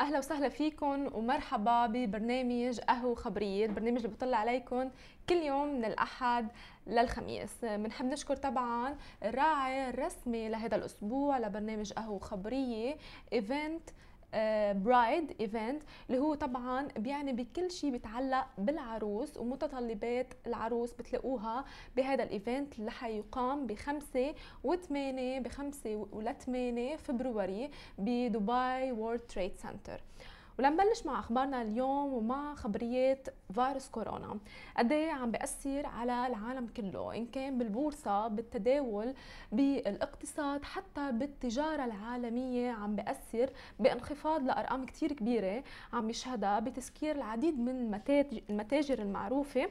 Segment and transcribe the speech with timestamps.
[0.00, 4.90] أهلا وسهلا فيكم ومرحبا ببرنامج قهوة خبرية البرنامج اللي بطلع عليكم
[5.28, 6.48] كل يوم من الأحد
[6.86, 7.64] للخميس.
[7.64, 12.96] بنحب نشكر طبعا الراعي الرسمي لهذا الأسبوع لبرنامج قهوة خبرية
[13.32, 13.90] event
[14.72, 21.64] Bride event اللي هو طبعا بيعني بكل شيء بيتعلق بالعروس ومتطلبات العروس بتلاقوها
[21.96, 24.34] بهذا ال event اللي حيقام بخمسة
[24.64, 30.00] وثمانية بخمسة وثمانية فبراير بدبي World Trade Center
[30.60, 34.38] ولنبلش مع أخبارنا اليوم ومع خبريات فيروس كورونا.
[34.76, 39.14] قد إيه عم بيأثر على العالم كله إن كان بالبورصة بالتداول
[39.52, 45.62] بالاقتصاد حتى بالتجارة العالمية عم بيأثر بانخفاض لأرقام كثير كبيرة.
[45.92, 48.00] عم يشهدها بتسكير العديد من
[48.50, 49.68] المتاجر المعروفة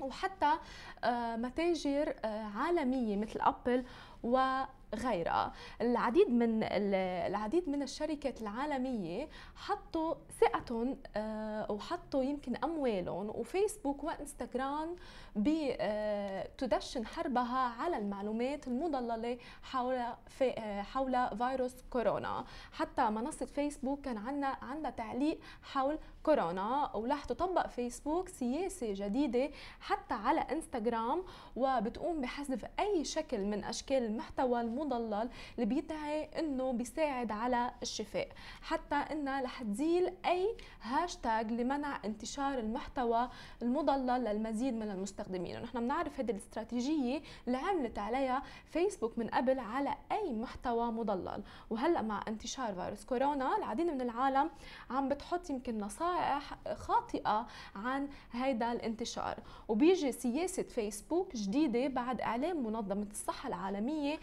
[0.00, 0.52] وحتى
[1.04, 3.84] آه، متاجر آه، عالمية مثل Apple
[4.22, 4.62] و
[4.94, 5.52] غيرها.
[5.80, 14.96] العديد من العديد من الشركات العالمية حطوا ثقتهم آه، وحطوا يمكن أموالهم وفيسبوك وإنستغرام
[15.36, 22.44] بتدشن حربها على المعلومات المضللة حول في حول فيروس كورونا.
[22.72, 30.14] حتى منصة فيسبوك كان عندنا عندها تعليق حول كورونا ورح تطبق فيسبوك سياسة جديدة حتى
[30.14, 31.24] على إنستغرام
[31.56, 38.28] وبتقوم بحذف أي شكل من أشكال المحتوى المضلل اللي بيدعي إنه بيساعد على الشفاء.
[38.62, 43.28] حتى انها رح تزيل أي هاشتاج لمنع انتشار المحتوى
[43.62, 45.56] المضلل للمزيد من المستخدمين.
[45.56, 51.42] ونحن بنعرف هذه الاستراتيجية اللي عملت عليها فيسبوك من قبل على أي محتوى مضلل.
[51.70, 54.50] وهلأ مع انتشار فيروس كورونا العديد من العالم
[54.90, 59.38] عم بتحط يمكن نصائح خاطئة عن هيدا الانتشار.
[59.68, 64.18] وبيجي سياسة فيسبوك جديدة بعد اعلان منظمة الصحة العالمية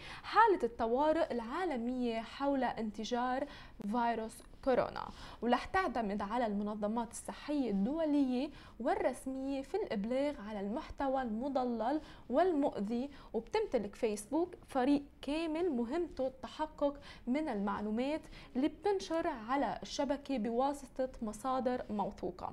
[0.50, 3.46] حالة الطوارئ العالمية حول انتشار
[3.92, 4.32] فيروس
[4.64, 5.08] كورونا.
[5.42, 14.54] ورح تعتمد على المنظمات الصحية الدولية والرسمية في الإبلاغ على المحتوى المضلل والمؤذي وبتمتلك فيسبوك
[14.68, 18.22] فريق كامل مهمته التحقق من المعلومات
[18.56, 22.52] اللي بتنشر على الشبكة بواسطة مصادر موثوقة.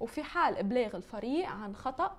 [0.00, 2.16] وفي حال إبلاغ الفريق عن خطأ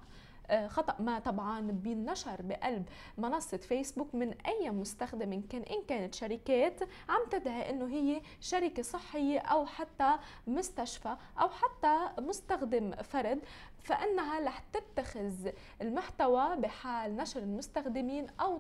[0.50, 2.86] آه، خطأ ما طبعا بينشر بقلب
[3.18, 8.84] منصة فيسبوك من أي مستخدم إن كان إن كانت شركات عم تدعي إنه هي شركة
[8.84, 10.18] صحية أو حتى
[10.48, 13.40] مستشفى أو حتى مستخدم فرد.
[13.84, 15.50] فإنها رح تتخذ
[15.82, 18.60] المحتوى بحال نشر المستخدمين أو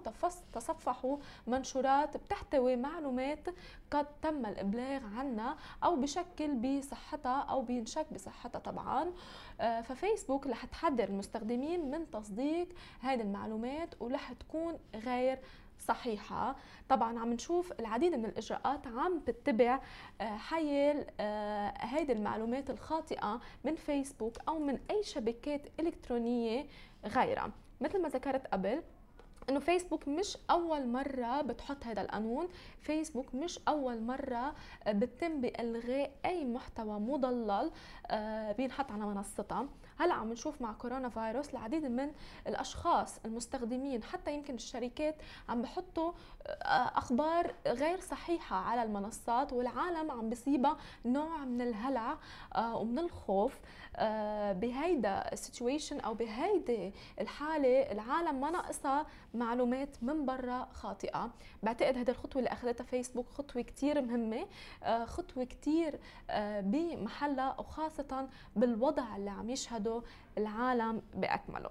[0.53, 3.47] تصفحوا منشورات بتحتوي معلومات
[3.91, 9.13] قد تم الإبلاغ عنها أو بشكل بصحتها أو بينشك بصحتها طبعا.
[9.62, 12.68] آه، ففيسبوك رح تحذر المستخدمين من تصديق
[13.00, 15.40] هذه المعلومات ورح تكون غير
[15.79, 16.56] صحيحة.
[16.90, 19.79] طبعا عم نشوف العديد من الإجراءات عم تتبع
[20.22, 26.66] آه، حيل آه، هيدي المعلومات الخاطئة من فيسبوك أو من أي شبكات إلكترونية
[27.06, 27.51] غيرها.
[27.81, 28.81] مثل ما ذكرت قبل
[29.50, 32.47] إنه فيسبوك مش أول مرة بتحط هذا القانون.
[32.81, 34.53] فيسبوك مش أول مرة
[34.88, 37.72] بتتم بإلغاء أي محتوى مضلل
[38.07, 39.68] آه، بينحط على منصتها.
[39.99, 42.11] هلأ عم نشوف مع كورونا فيروس العديد من
[42.47, 45.15] الأشخاص المستخدمين حتى يمكن الشركات
[45.49, 46.11] عم بحطوا
[46.95, 52.17] أخبار غير صحيحة على المنصات والعالم عم بيصيبها نوع من الهلع
[52.55, 53.59] آه، ومن الخوف
[54.51, 61.31] بهيدا ال situation أو بهيدي الحالة العالم ما ناقصها معلومات من برا خاطئة.
[61.63, 64.47] بعتقد هذه الخطوة اللي أخذتها فيسبوك خطوة كثير مهمة
[64.83, 65.99] آه، خطوة كثير
[66.29, 70.01] آه، بمحلها وخاصة بالوضع اللي عم يشهده
[70.38, 71.69] العالم بأكمله.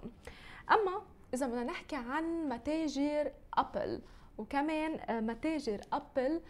[0.71, 1.03] أما
[1.35, 4.01] إذا بدنا نحكي عن متاجر Apple
[4.39, 6.41] وكمان آه، متاجر Apple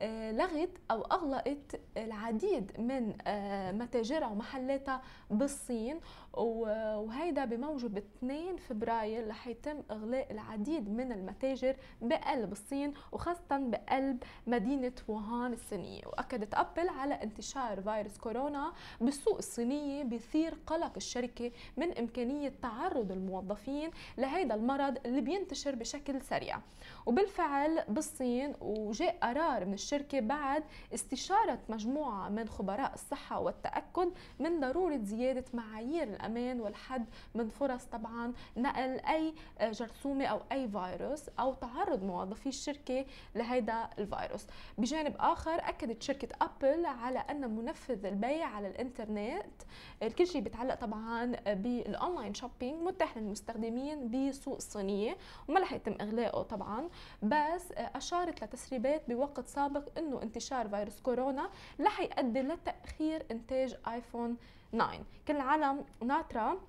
[0.00, 6.00] آه، لغت أو أغلقت العديد من آه، متاجرها ومحلاتها بالصين.
[6.38, 14.92] وهيدا بموجب 2 فبراير رح يتم إغلاق العديد من المتاجر بقلب الصين وخاصة بقلب مدينة
[15.08, 16.06] ووهان الصينية.
[16.06, 23.90] وأكدت أبل على انتشار فيروس كورونا بالسوق الصينية بيثير قلق الشركة من إمكانية تعرض الموظفين
[24.18, 26.58] لهيدا المرض اللي بينتشر بشكل سريع.
[27.06, 30.64] وبالفعل بالصين وجاء قرار من الشركة بعد
[30.94, 38.32] استشارة مجموعة من خبراء الصحة والتأكد من ضرورة زيادة معايير الأمان والحد من فرص طبعا
[38.56, 43.04] نقل أي جرثومة أو أي فيروس أو تعرض موظفي الشركة
[43.34, 44.46] لهيدا الفيروس.
[44.78, 49.62] بجانب آخر أكدت شركة Apple على أن منفذ البيع على الإنترنت
[50.02, 55.16] الكل شيء بيتعلق طبعا بال online shopping متاح للمستخدمين بسوق الصينية
[55.48, 56.88] وما رح يتم إغلاقه طبعا.
[57.22, 64.36] بس أشارت لتسريبات بوقت سابق إنه انتشار فيروس كورونا رح يؤدي لتأخير إنتاج آيفون
[64.72, 64.98] 9
[65.28, 66.60] كل العالم ناطره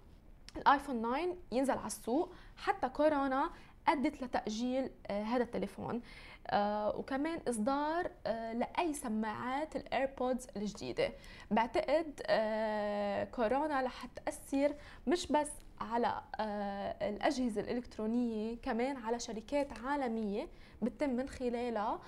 [0.57, 3.49] الآيفون 9 ينزل على السوق حتى كورونا
[3.87, 6.01] أدت لتأجيل آه هذا التليفون.
[6.47, 11.13] آه وكمان إصدار آه لأي سماعات الايربودز الجديدة.
[11.51, 12.21] بعتقد
[13.35, 14.75] كورونا رح تأثر
[15.07, 15.51] مش بس
[15.81, 16.21] على
[17.01, 20.47] الأجهزة الإلكترونية كمان على شركات عالمية
[20.81, 21.99] بتم من خلالها.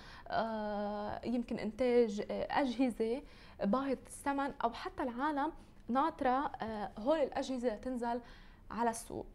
[1.25, 3.21] يمكن إنتاج أجهزة
[3.63, 5.51] باهظة الثمن أو حتى العالم
[5.93, 6.29] ناطرة
[6.61, 8.21] آه هول الأجهزة تنزل
[8.71, 9.25] على السوق.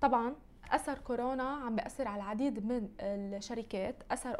[0.00, 0.34] طبعا
[0.70, 3.96] أثر كورونا عم بياثر على العديد من الشركات.
[4.10, 4.34] أثر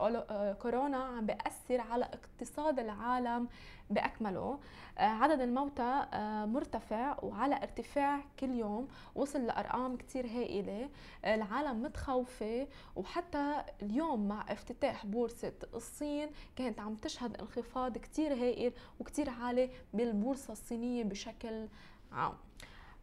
[0.63, 3.49] كورونا عم بياثر على اقتصاد العالم
[3.91, 4.59] بأكمله.
[4.99, 6.07] عدد الموتى
[6.47, 8.89] مرتفع وعلى ارتفاع كل يوم.
[9.15, 10.89] وصل لأرقام كثير هائلة.
[11.25, 12.69] العالم متخوفة.
[12.97, 20.53] وحتى اليوم مع افتتاح بورصة الصين كانت عم تشهد انخفاض كثير هائل وكثير عالي بالبورصة
[20.53, 21.69] الصينية بشكل
[22.13, 22.33] عام.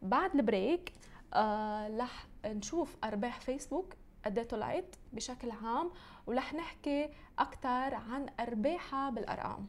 [0.02, 0.94] بعد البريك
[1.34, 2.10] آه
[2.54, 3.94] نشوف أرباح فيسبوك
[4.26, 5.92] قد طلعت بشكل عام
[6.28, 7.10] ورح نحكي
[7.40, 9.68] أكثر عن أرباحها بالأرقام.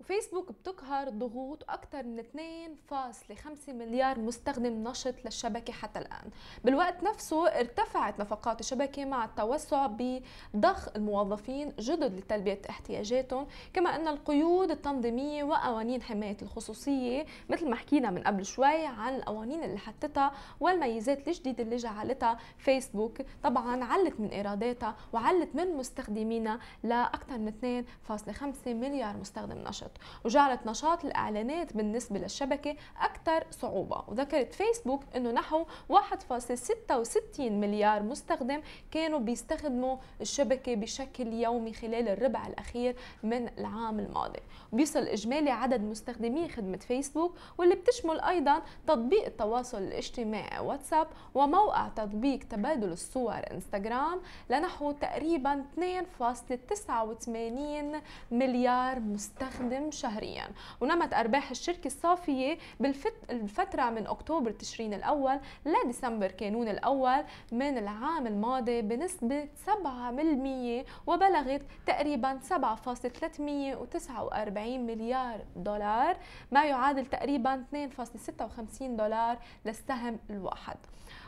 [0.00, 2.22] وفيسبوك بتقهر ضغوط أكثر من
[2.90, 6.30] 2.5 مليار مستخدم نشط للشبكة حتى الآن.
[6.64, 14.70] بالوقت نفسه ارتفعت نفقات الشبكة مع التوسع بضخ الموظفين جدد لتلبية احتياجاتهم كما أن القيود
[14.70, 21.28] التنظيمية وقوانين حماية الخصوصية مثل ما حكينا من قبل شوي عن القوانين اللي حطتها والميزات
[21.28, 29.16] الجديدة اللي جعلتها فيسبوك طبعا علت من إيراداتها وعلت من مستخدمينها لأكثر من 2.5 مليار
[29.16, 29.85] مستخدم نشط.
[30.24, 34.04] وجعلت نشاط الإعلانات بالنسبة للشبكة أكثر صعوبة.
[34.08, 38.60] وذكرت فيسبوك أنه نحو 1.66 مليار مستخدم
[38.90, 44.40] كانوا بيستخدموا الشبكة بشكل يومي خلال الربع الأخير من العام الماضي.
[44.72, 52.38] بيصل إجمالي عدد مستخدمي خدمة فيسبوك واللي بتشمل أيضا تطبيق التواصل الاجتماعي واتساب وموقع تطبيق
[52.38, 55.80] تبادل الصور إنستغرام لنحو تقريبا 2.89
[58.30, 60.48] مليار مستخدم شهريا.
[60.80, 68.82] ونمت أرباح الشركة الصافية بالفترة من أكتوبر تشرين الأول لديسمبر كانون الأول من العام الماضي
[68.82, 69.70] بنسبة 7%
[71.06, 76.16] وبلغت تقريبا 7.349 مليار دولار
[76.52, 80.76] ما يعادل تقريبا 2.56 دولار للسهم الواحد.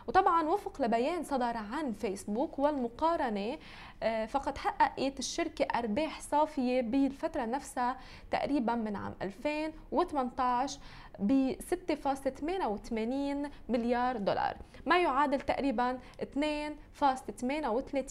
[0.09, 3.59] وطبعا وفق لبيان صدر عن فيسبوك والمقارنة
[4.03, 7.97] آه، فقد حققت الشركة أرباح صافية بالفترة نفسها
[8.31, 10.79] تقريبا من عام 2018
[11.19, 14.57] ب 6.88 مليار دولار.
[14.87, 16.25] ما يعادل تقريبا 2.38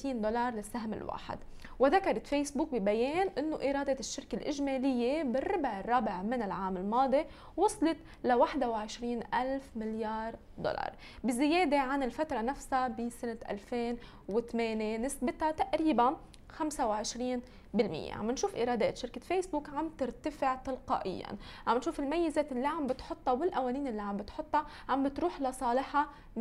[0.06, 1.38] دولار للسهم الواحد.
[1.80, 7.26] وذكرت فيسبوك ببيان أنه إيرادة الشركة الإجمالية بالربع الرابع من العام الماضي
[7.58, 10.92] وصلت ل 21 ألف مليار دولار
[11.24, 16.18] بزيادة عن الفترة نفسها بسنة 2008 نسبتها تقريبا
[16.50, 17.42] 25
[17.74, 18.14] بالمية.
[18.14, 21.28] عم نشوف ايرادات شركة فيسبوك عم ترتفع تلقائيا.
[21.68, 26.40] عم نشوف الميزات اللي عم بتحطها والقوانين اللي عم بتحطها عم بتروح لصالحها 100%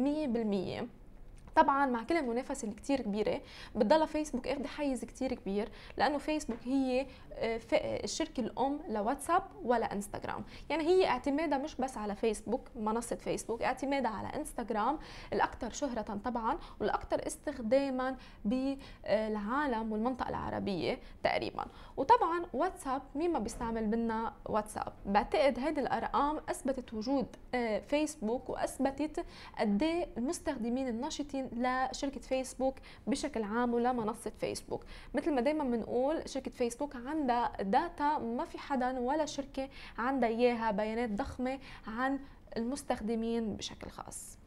[1.57, 3.41] طبعا مع كل المنافسة اللي كثير كبيرة
[3.77, 7.07] بتضل فيسبوك اخذ حيز كثير كبير لأنه فيسبوك هي
[7.39, 10.45] الشركة الأم لواتساب ولا إنستغرام.
[10.71, 14.99] يعني هي اعتمادها مش بس على فيسبوك منصة فيسبوك اعتمادها على إنستغرام
[15.33, 21.65] الأكثر شهرة طبعا والأكثر استخداما بالعالم والمنطقة العربية تقريبا.
[21.97, 24.93] وطبعا واتساب مين ما بيستعمل منا واتساب.
[25.07, 29.25] بعتقد هذه الأرقام أثبتت وجود آه، فيسبوك وأثبتت
[29.59, 32.75] قد إيه المستخدمين النشطين لشركة فيسبوك
[33.07, 34.85] بشكل عام ولمنصه فيسبوك.
[35.15, 37.26] مثل ما دائما بنقول شركة فيسبوك عندها
[37.61, 39.69] data ما في حدا ولا شركة
[39.99, 42.19] عندها إياها بيانات ضخمة عن
[42.57, 44.39] المستخدمين بشكل خاص.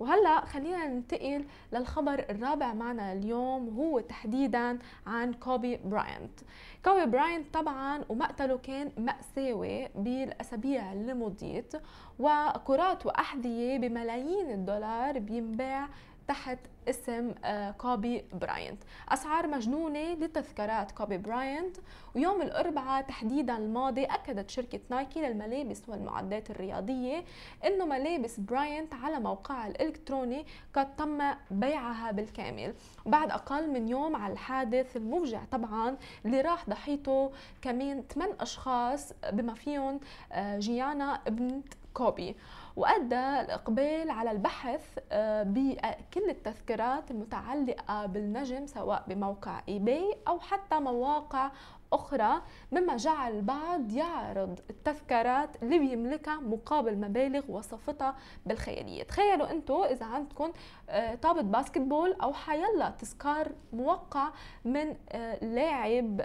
[0.00, 6.40] وهلا خلينا ننتقل للخبر الرابع معنا اليوم هو تحديدا عن كوبي براينت.
[6.84, 11.72] كوبي براينت طبعا ومقتله كان مأساوي بالأسابيع اللي مضيت
[12.18, 15.88] وكرات وأحذية بملايين الدولار بينباع
[16.28, 16.58] تحت
[16.88, 18.82] اسم آه، كوبي براينت.
[19.08, 21.76] أسعار مجنونة لتذكارات كوبي براينت.
[22.16, 27.24] ويوم الأربعاء تحديدا الماضي أكدت شركة Nike للملابس والمعدات الرياضية
[27.64, 31.18] أنه ملابس براينت على موقعها الإلكتروني قد تم
[31.50, 32.74] بيعها بالكامل.
[33.06, 37.32] بعد أقل من يوم على الحادث المفجع طبعا اللي راح ضحيته
[37.62, 40.00] كمان 8 أشخاص بما فيهم
[40.32, 41.62] آه، جيانا ابنة
[41.94, 42.36] كوبي.
[42.78, 51.50] وأدى الإقبال على البحث آه، بكل التذكيرات المتعلقة بالنجم سواء بموقع eBay أو حتى مواقع
[51.92, 52.42] أخرى
[52.72, 58.16] مما جعل البعض يعرض التذكارات اللي بيملكها مقابل مبالغ وصفتها
[58.46, 59.02] بالخيالية.
[59.02, 60.52] تخيلوا أنتم إذا عندكم
[60.90, 64.28] آه، طابة basketball أو حيلا تذكار موقع
[64.64, 66.20] من آه، لاعب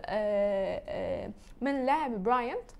[1.61, 2.71] من لاعب براينت.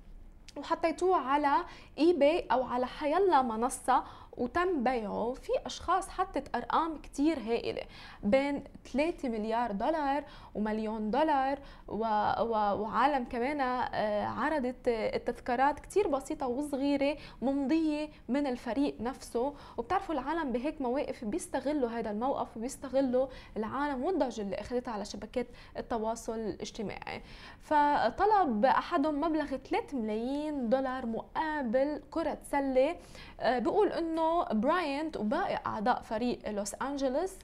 [0.56, 1.66] وحطيتوه على
[2.00, 4.04] eBay أو على حيلا منصة
[4.38, 7.82] وتم بيعه في أشخاص حطت أرقام كتير هائلة
[8.24, 8.64] بين
[8.94, 10.24] 3 مليار دولار
[10.56, 12.06] ومليون دولار و...
[12.42, 12.82] و...
[12.82, 19.54] وعالم كمان آه، عرضت التذكارات كتير بسيطة وصغيرة ممضية من الفريق نفسه.
[19.78, 25.48] وبتعرفوا العالم بهيك مواقف بيستغلوا هذا الموقف وبيستغلوا العالم والضجة اللي أخذتها على شبكات
[25.78, 27.22] التواصل الاجتماعي.
[27.62, 32.96] فطلب أحدهم مبلغ 3 ملايين دولار مقابل كرة سلة
[33.40, 33.92] آه، بيقول
[34.24, 37.38] إنه براينت وباقي أعضاء فريق لوس انجلوس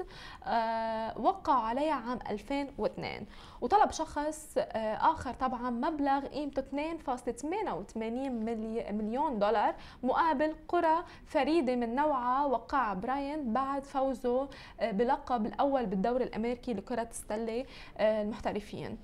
[0.46, 3.26] آه، وقعوا عليها عام 2002
[3.62, 7.98] وطلب شخص آه، آخر طبعا مبلغ قيمته 2.88
[8.92, 14.50] مليون دولار مقابل كرة فريدة من نوعها وقع براينت بعد فوزه
[14.82, 17.66] بلقب الأول بالدوري الأمريكي لكرة السله
[18.00, 18.98] المحترفين.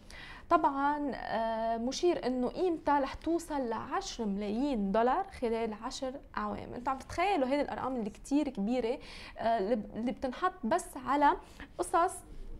[0.50, 6.92] طبعا آه، مشير إنه قيمتها رح توصل ل 10 ملايين دولار خلال 10 اعوام أنتم
[6.92, 9.00] عم تتخيلوا هذه الأرقام اللي كثير كبيرة
[9.38, 11.38] آه، اللي بتنحط بس على
[11.78, 12.14] قصص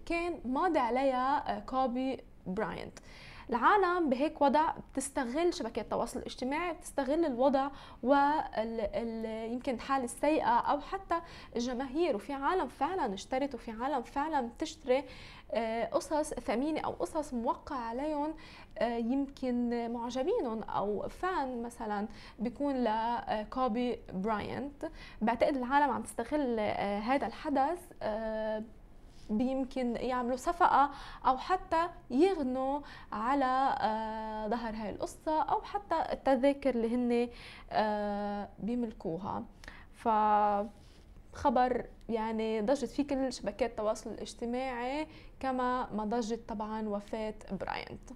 [0.06, 3.00] كان ماضي عليها آه، كوبي براينت.
[3.50, 7.70] العالم بهيك وضع بتستغل شبكات التواصل الاجتماعي بتستغل الوضع
[8.04, 11.16] ويمكن الحالة السيئة أو حتى
[11.56, 12.16] الجماهير.
[12.16, 15.04] وفي عالم فعلا اشترت وفي عالم فعلا بتشتري.
[15.92, 18.34] قصص ثمينة أو قصص موقع عليهم
[18.78, 22.08] آه، يمكن معجبينهم أو فان مثلا
[22.40, 24.86] بيكون لكوبي براينت
[25.22, 27.80] بعتقد العالم عم تستغل آه، هذا الحدث
[29.30, 30.90] بيمكن يعملوا صفقة
[31.28, 32.80] أو حتى يغنوا
[33.12, 33.76] على
[34.50, 37.30] ظهر هاي القصة أو حتى التذاكر اللي هن
[38.60, 39.44] بيملكوها.
[39.94, 40.08] ف
[41.36, 45.08] خبر يعني ضجت فيه كل شبكات التواصل الاجتماعي
[45.40, 48.10] كما ما ضجت طبعا وفاة براينت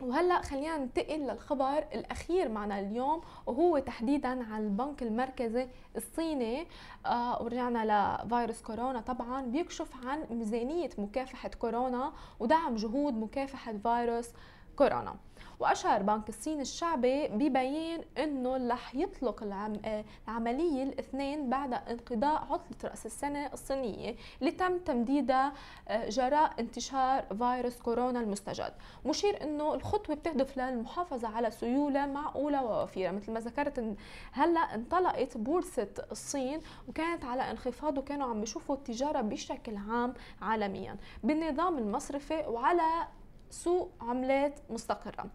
[0.00, 6.66] وهلأ خلينا ننتقل للخبر الأخير معنا اليوم وهو تحديدا عن البنك المركزي الصيني.
[7.06, 14.28] آه ورجعنا لفيروس كورونا طبعا بيكشف عن ميزانية مكافحة كورونا ودعم جهود مكافحة فيروس
[14.76, 15.16] كورونا.
[15.60, 23.06] وأشار بنك الصين الشعبي ببيان أنه رح يطلق آه، العملية الاثنين بعد انقضاء عطلة رأس
[23.06, 25.52] السنة الصينية اللي تم تمديدها
[25.88, 28.72] آه، جراء انتشار فيروس كورونا المستجد.
[29.06, 33.96] مشير أنه الخطوة بتهدف للمحافظة على سيولة معقولة ووفيرة مثل ما ذكرت
[34.32, 40.96] هلأ انطلقت بورصة الصين وكانت على انخفاض وكانوا عم بيشوفوا التجارة بشكل عام عالميا.
[41.24, 43.06] بالنظام المصرفي وعلى
[43.50, 45.26] سوق عملات مستقرة.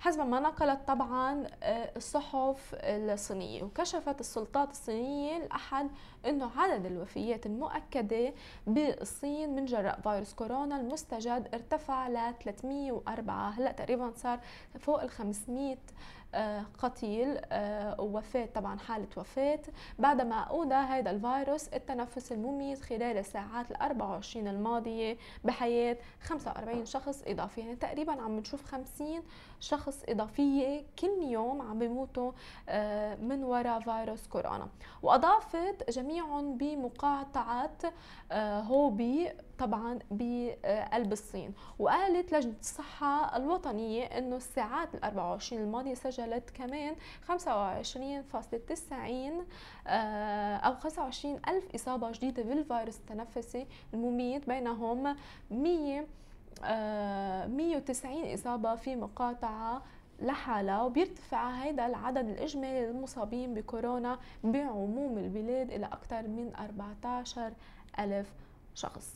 [0.00, 3.62] حسب ما نقلت طبعا آه، الصحف الصينية.
[3.62, 5.90] وكشفت السلطات الصينية الأحد
[6.26, 8.32] أنه عدد الوفيات المؤكدة
[8.66, 14.40] بالصين من جراء فيروس كورونا المستجد ارتفع ل 304 هلأ تقريبا صار
[14.78, 15.76] فوق ال 500 آه،
[16.78, 19.60] قتيل آه، ووفاة طبعا حالة وفاة.
[19.98, 27.60] بعدما أودى هذا الفيروس التنفس المميت خلال الساعات ال 24 الماضية بحياة 45 شخص إضافي.
[27.60, 29.22] يعني تقريبا عم نشوف 50
[29.60, 32.32] شخص إضافية كل يوم عم بيموتوا
[32.68, 34.68] آه، من وراء فيروس كورونا.
[35.02, 37.70] وأضافت جميعهم بمقاطعة
[38.32, 41.52] هوبي طبعا بقلب الصين.
[41.78, 46.96] وقالت لجنة الصحة الوطنية إنه الساعات ال 24 الماضية سجلت كمان
[47.28, 47.34] 25.90
[49.86, 55.16] آه، أو 25 ألف إصابة جديدة بالفيروس التنفسي المميت بينهم
[55.50, 56.06] 100
[57.46, 59.82] 190 آه، إصابة في مقاطعة
[60.20, 60.82] لحالها.
[60.82, 67.52] وبيرتفع هذا العدد الإجمالي للمصابين بكورونا بعموم البلاد إلى أكثر من 14
[67.98, 68.32] ألف
[68.74, 69.14] شخص.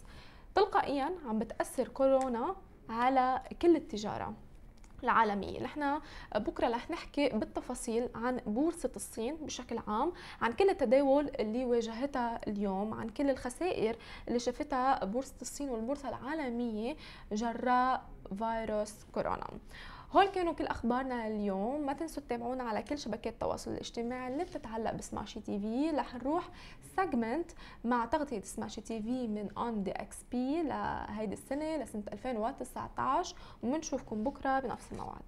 [0.55, 2.57] تلقائيا عم بتأثر كورونا
[2.89, 4.35] على كل التجارة
[5.05, 5.61] العالمية.
[5.61, 6.01] نحن
[6.35, 12.95] بكرة رح نحكي بالتفاصيل عن بورصة الصين بشكل عام عن كل التداول اللي واجهتها اليوم
[12.95, 13.97] عن كل الخسائر
[14.29, 16.97] اللي شافتها بورصة الصين والبورصة العالمية
[17.33, 18.05] جراء
[18.39, 19.47] فيروس كورونا.
[20.17, 21.87] هول كانوا كل أخبارنا اليوم.
[21.87, 25.91] ما تنسوا تتابعونا على كل شبكات التواصل الاجتماعي اللي بتتعلق بسماشي تي في.
[25.97, 26.49] رح نروح
[26.97, 27.51] segment
[27.85, 34.25] مع تغطية سماشي تي في من أون ذا إكس بي لهيدي السنة لسنة 2019 وبنشوفكم
[34.25, 35.23] بكرة بنفس الموعد.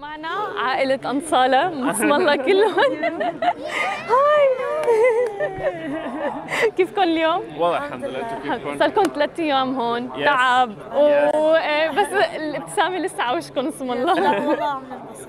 [0.00, 0.28] معنا
[0.58, 1.90] عائلة أنصالة.
[1.90, 3.02] بسم الله كلهم.
[4.10, 5.23] هاي.
[6.76, 10.24] كيفكم اليوم؟ والله الحمد لله أنتم كيفكم؟ صار لكم ثلاث أيام هون Yes.
[10.24, 11.36] تعب Yes.
[11.36, 11.54] و...
[11.54, 15.28] إيه، بس الابتسامة لسه على وشكم اسم لا الله والله عم ننبسط.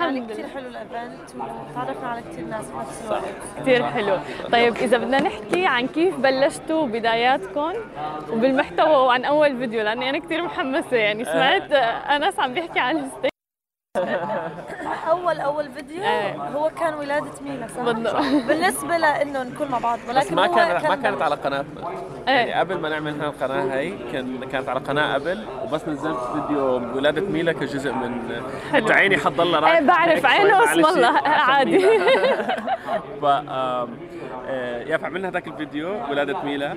[0.00, 0.54] يعني الحمد كثير لله.
[0.54, 1.30] حلو الايفنت
[1.70, 3.22] وتعرفنا على كثير ناس بنفس الوقت.
[3.60, 4.16] كثير حلو.
[4.52, 7.72] طيب إذا بدنا نحكي عن كيف بلشتوا بداياتكم
[8.32, 13.01] وبالمحتوى وعن أول فيديو لأني أنا كثير محمسة يعني سمعت أنس عم بيحكي عن ال
[13.01, 13.30] stage.
[15.26, 16.34] أول أول فيديو إيه.
[16.34, 20.88] هو كان ولادة ميلا صح؟ بالنسبة لأنه نكون مع بعض بس ولكن ما هو كان
[20.88, 21.90] ما كانت على قناتنا
[22.26, 26.18] يعني إيه قبل ما نعمل هاي القناه هي كان كانت على قناة قبل وبس نزلت
[26.34, 28.40] فيديو ولادة ميلا كجزء من
[28.74, 30.84] إنت عيني حتضلها رايحه إيه، بعرف، عينه اسم.
[30.96, 31.18] الله،
[31.48, 31.86] عادي.
[34.48, 36.76] آه، يا فعملنا هذاك الفيديو ولادة ميلا؟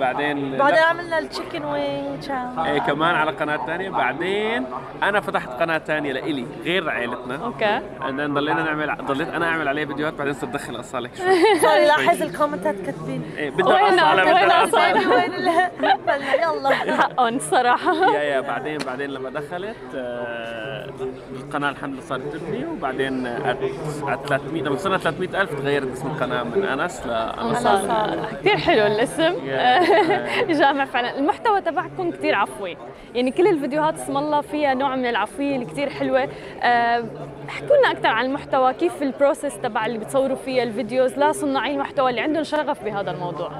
[0.00, 2.30] بعدين بعدين عملنا ال chicken wing
[2.66, 4.66] إيه كمان على قناة ثانية بعدين
[5.02, 7.80] أنا فتحت قناة ثانية لإلي غير عائلتنا أوكي.
[8.00, 11.26] بعدين ضلينا نعمل ضليت أنا أعمل عليه فيديوهات بعدين صرت أدخل أصالة شوي
[11.62, 13.22] صار يلاحظ الكومنتات كاتبين.
[13.38, 15.32] إيه بدنا وين اصاله وين بدنا؟ أصالة؟ وين
[16.42, 16.70] يلا.
[16.74, 20.90] حقهم الصراحة يا يا بعدين بعدين لما دخلت آه،
[21.32, 26.42] القناة الحمد لله صارت تبني وبعدين على 300 لما وصلنا 300 الف تغيرت اسم القناة
[26.42, 26.91] من أنس.
[27.00, 27.80] لأنصار.
[27.80, 29.34] أنصار كثير حلو الاسم.
[30.60, 31.18] جامع فعلا.
[31.18, 32.76] المحتوى تبعكم كثير عفوي.
[33.14, 36.28] يعني كل الفيديوهات اسم الله فيها نوع من العفوية اللي كثير حلوة.
[36.62, 37.04] أه،
[37.48, 38.72] احكوا لنا أكثر عن المحتوى.
[38.72, 43.10] كيف ال process تبع اللي بتصوروا فيها ال videos؟ لصناعي المحتوى اللي عندهم شغف بهذا
[43.10, 43.52] الموضوع.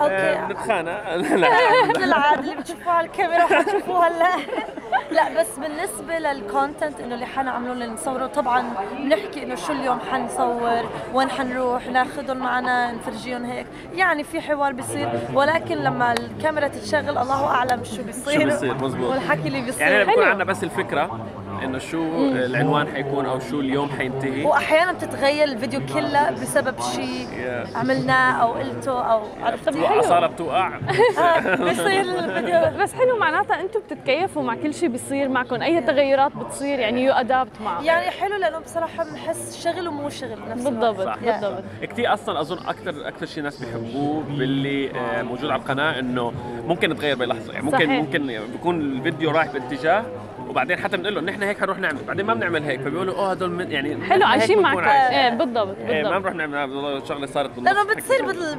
[0.00, 0.46] أوكي.
[0.48, 4.36] بنتخانق لا مثل العادة اللي بتشوفوها على الكاميرا وحتشوفوها هلا
[5.16, 5.40] لا.
[5.40, 8.64] بس بالنسبة لل content إنه اللي حنعمله اللي نصوره طبعا
[8.98, 10.82] بنحكي إنه شو اليوم حنصور
[11.14, 13.66] وين حنروح ناخذهم معنا نفرجيهم هيك.
[13.94, 18.38] يعني في حوار بيصير ولكن لما الكاميرا تتشغل الله أعلم شو بيصير.
[18.40, 19.10] شو بيصير مزبوط.
[19.10, 19.82] والحكي اللي بيصير.
[19.86, 20.24] يعني بكون.
[20.24, 21.20] عندنا بس الفكرة
[21.64, 24.44] إنه شو العنوان حيكون أو شو اليوم حينتهي.
[24.44, 27.76] وأحيانا بتتغير الفيديو كله بسبب شيء Yeah.
[27.76, 30.00] عملناه أو قلته أو عرفتي؟ حلو.
[30.00, 30.68] اصاله بتوقع.
[31.18, 32.60] آه، بيصير الفيديو.
[32.82, 35.62] بس حلو معناتها أنتم بتتكيفوا مع كل شيء بيصير معكم.
[35.62, 40.36] أي تغيرات بتصير يعني يو ادابت معه يعني حلو لأنه بصراحة بنحس شغل ومو شغل
[40.36, 40.84] بنفس الوقت.
[40.96, 41.18] بالضبط صح.
[41.18, 41.62] بالضبط.
[41.82, 46.32] كثير أصلا أظن أكثر أكثر شيء ناس بيحبوه باللي آه، موجود على القناة إنه
[46.66, 47.52] ممكن يتغير بلحظة.
[47.52, 47.90] يعني ممكن صحيح.
[47.90, 50.04] ممكن بيكون الفيديو رايح باتجاه
[50.48, 53.50] وبعدين حتى بنقول له نحن هيك حنروح نعمل بعدين ما بنعمل هيك فبيقولوا آه هدول
[53.50, 54.84] من- يعني نحن حلو هيك عايشين عايشين.
[55.18, 58.58] إيه بالضبط إيه ما بالضبط بنروح نعمل والله الشغلة صارت هيك بتصير بتصير.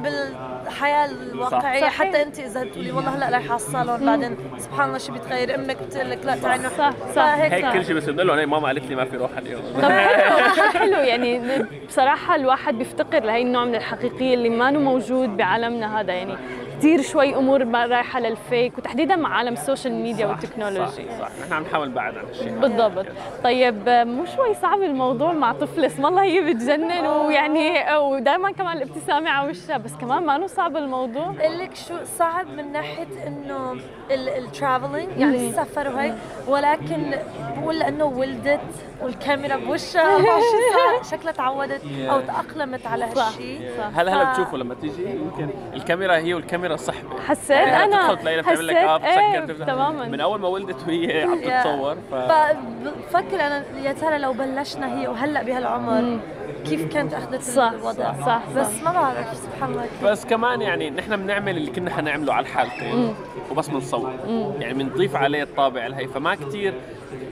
[0.64, 1.88] بالحياة الواقعية صح.
[1.88, 5.76] حتى أنت إذا بتقولي والله هلأ رايحه على الصالون بعدين سبحان الله شو بيتغير أمك
[5.82, 7.22] بتقول لك لا تعي نروح صح، صح.
[7.34, 7.72] هيك صح.
[7.72, 10.70] كل شيء بس بنقول له هي ماما قالت لي ما في روحه اليوم طب حلو
[10.80, 11.40] حلو يعني
[11.88, 16.36] بصراحة الواحد بيفتقر لهي النوع من الحقيقية اللي ما موجود بعالمنا هذا يعني
[16.78, 21.06] كثير شوي أمور ما رايحة لل fake وتحديدا مع عالم ال social media صح والتكنولوجي.
[21.20, 23.06] صح نحن عم نحاول نبعد عن هالشيء بالضبط.
[23.44, 29.30] طيب مو شوي صعب الموضوع مع طفلة اسم الله هي بتجنن ويعني ودائما كمان الابتسامة
[29.30, 31.26] على وشها بس كمان ما صعب الموضوع.
[31.30, 33.76] بقول لك شو صعب من ناحية إنه
[34.10, 36.14] الترافلينج يعني السفر وهيك
[36.48, 37.14] ولكن
[37.56, 38.60] بقول لأنه ولدت
[39.02, 40.42] والكاميرا بوشها 24
[40.74, 43.98] ساعه شكلها تعودت أو تأقلمت على صح، هالشيء صح.
[43.98, 49.40] هل هلا بتشوفوا لما تيجي يمكن الكاميرا هي والكاميرا صحبه حسيت يعني لك حسيت إيه
[49.40, 49.66] تفتح.
[49.66, 51.40] تماما من أول ما ولدت وهي عم.
[51.44, 52.14] تتصور ف...
[52.14, 56.18] فبفكر أنا يا ترى لو بلشنا هي وهلأ بهالعمر
[56.66, 58.82] كيف كانت أخذت صح، الوضع صح، صح، بس صح.
[58.84, 59.86] ما بعرف سبحان الله.
[60.04, 63.14] بس كمان يعني نحن بنعمل اللي كنا حنعمله على الحالتين
[63.50, 64.12] وبس بنصور
[64.60, 66.74] يعني بنضيف عليه الطابع الهي فما كتير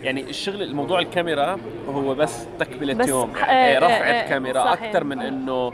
[0.02, 4.72] يعني الشغل الموضوع الكاميرا هو بس تكملة بس يوم يعني إيه، رفعة إيه، إيه، كاميرا.
[4.72, 5.72] أكثر من إنه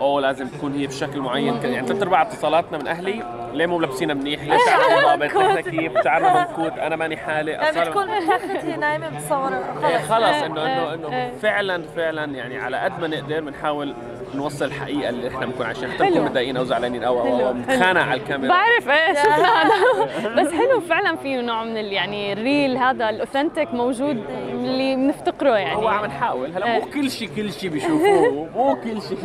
[0.00, 1.68] اوه لازم تكون هي بشكل معين كذا.
[1.70, 5.92] يعني ثلاث أرباع اتصالاتنا من أهلي ليه مو ملبسينها منيح؟ ليش شعرنا ضابط؟ نحن كيف؟
[6.04, 10.62] شعرنا منكوت؟ أنا ماني حالي أصلاً- بتكون هي نايمة بتصور إيه خلص خلص إيه، انه
[10.66, 11.26] إيه، إنه إيه.
[11.28, 13.94] انه فعلا فعلا يعني على قد ما نقدر بنحاول
[14.34, 16.04] نوصل الحقيقة اللي إحنا بنكون عايشين حتى.
[16.04, 18.48] نكون متضايقين أو زعلانين أو أو بنتخانق على الكاميرا.
[18.48, 18.88] بعرف.
[18.88, 19.14] إيه.
[19.22, 24.96] شفنا هذا بس حلو فعلا في نوع من ال- يعني الريل هذا الأوثنتيك موجود اللي
[24.96, 25.76] بنفتقره يعني.
[25.76, 26.50] هو عم نحاول.
[26.52, 26.80] هلا إيه.
[26.84, 28.48] مو كل شيء كل شيء بيشوفوه.
[28.56, 29.18] مو كل شيء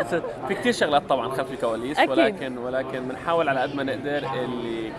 [0.00, 0.14] بس
[0.48, 2.10] في كثير شغلات طبعا خلف الكواليس أكيد.
[2.10, 4.92] ولكن ولكن بنحاول على قد ما نقدر اللي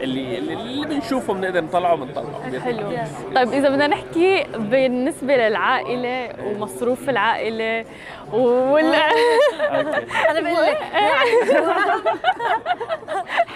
[0.00, 2.90] اللي اللي, اللي بنشوفه بنقدر نطلعه بنطلعه حلو.
[3.34, 7.84] طيب إذا بدنا نحكي بالنسبة للعائلة ومصروف العائلة
[8.32, 10.06] وال أوكي.
[10.30, 10.78] أنا بقول لك.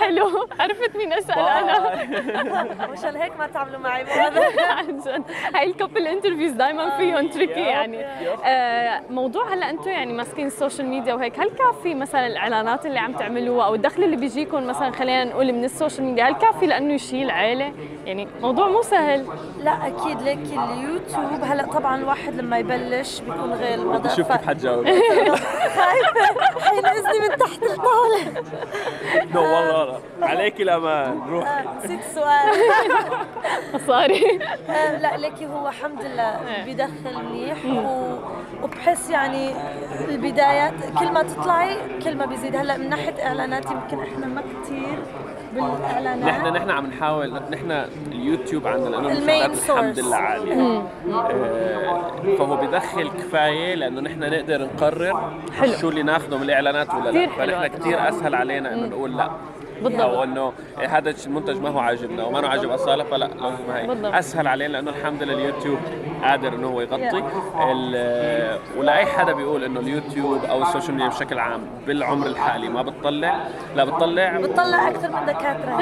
[0.00, 0.48] حلو.
[0.60, 2.06] عرفت مين أسأل أنا؟
[2.92, 4.04] مشان هيك ما تعملوا معي
[4.78, 5.22] عن جد
[5.54, 8.04] هاي ال couple interviews دائما فيهم tricky يعني.
[8.44, 12.98] آه، موضوع هلا أنتم يعني ماسكين ال social media وهيك هل كافي مثلا الإعلانات اللي
[12.98, 16.66] عم تعملوها أو الدخل اللي بيجيكم مثلا خلينا نقول من ال social media هل كافي
[16.66, 17.72] لأنه يشيل عائله
[18.04, 19.26] يعني موضوع مو سهل.
[19.58, 21.42] لا أكيد ليك اليوتيوب.
[21.44, 24.86] هلا طبعا الواحد لما يبلش بيكون غير شوف كيف حتجاوب
[26.60, 28.42] حينقذني من تحت الطاولة.
[29.34, 30.26] نو والله لا.
[30.26, 31.20] عليك الأمان.
[31.28, 31.64] روح.
[31.84, 32.48] نسيت السؤال.
[33.74, 37.58] مصاري آه، لا ليكي هو الحمد لله بيدخل منيح.
[38.62, 39.54] وبحس يعني
[40.08, 42.56] البدايات كل ما تطلعي كل ما بيزيد.
[42.56, 45.02] هلأ من ناحية إعلانات يمكن إحنا ما كثير
[45.60, 47.70] بالاعلانات نحن نحن عم نحاول نحن
[48.12, 49.98] اليوتيوب عندنا لأنه المشاهدات الحمد.
[49.98, 55.72] لله عالية آه، فهو بدخل كفاية لأنه نحن نقدر نقرر حلو.
[55.72, 57.66] شو اللي ناخذه من الإعلانات ولا لا فنحن.
[57.66, 59.30] كثير أسهل علينا إنه نقول لا
[59.82, 60.00] بالضبط.
[60.00, 60.52] أو إنه
[60.88, 64.14] هذا المنتج ما هو عاجبنا وما هو عاجب أصالة فلا لازم هي بالضبط.
[64.14, 65.78] أسهل علينا لأنه الحمد لله اليوتيوب
[66.22, 67.22] قادر إنه هو يغطي.
[68.76, 73.44] ولأي حدا بيقول إنه اليوتيوب أو ال social media بشكل عام بالعمر الحالي ما بتطلع.
[73.76, 74.40] لا بتطلع.
[74.40, 75.78] بتطلع أكثر من دكاترة.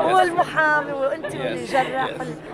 [0.14, 2.08] والمحامي وانت والجراح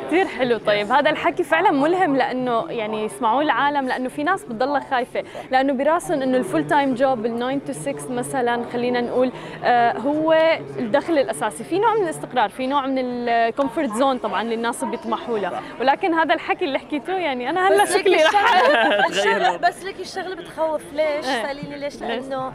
[0.07, 0.59] كثير حلو.
[0.59, 5.25] طيب هذا الحكي فعلا ملهم لأنه يعني يسمعوه العالم لأنه في ناس بتضلها خايفة.
[5.51, 9.33] لأنه براسهم إنه ال full time job ال 9 to 6 مثلا خلينا نقول
[9.65, 10.36] آه هو
[10.79, 14.85] الدخل الأساسي في نوع من الاستقرار في نوع من ال comfort zone طبعا اللي الناس
[14.85, 20.35] بيطمحوا له ولكن هذا الحكي اللي حكيته يعني أنا هلا شكلي رح بس ليكي الشغلة
[20.35, 21.43] بتخوف ليش؟ إيه.
[21.43, 22.53] سأليني ليش؟ لأنه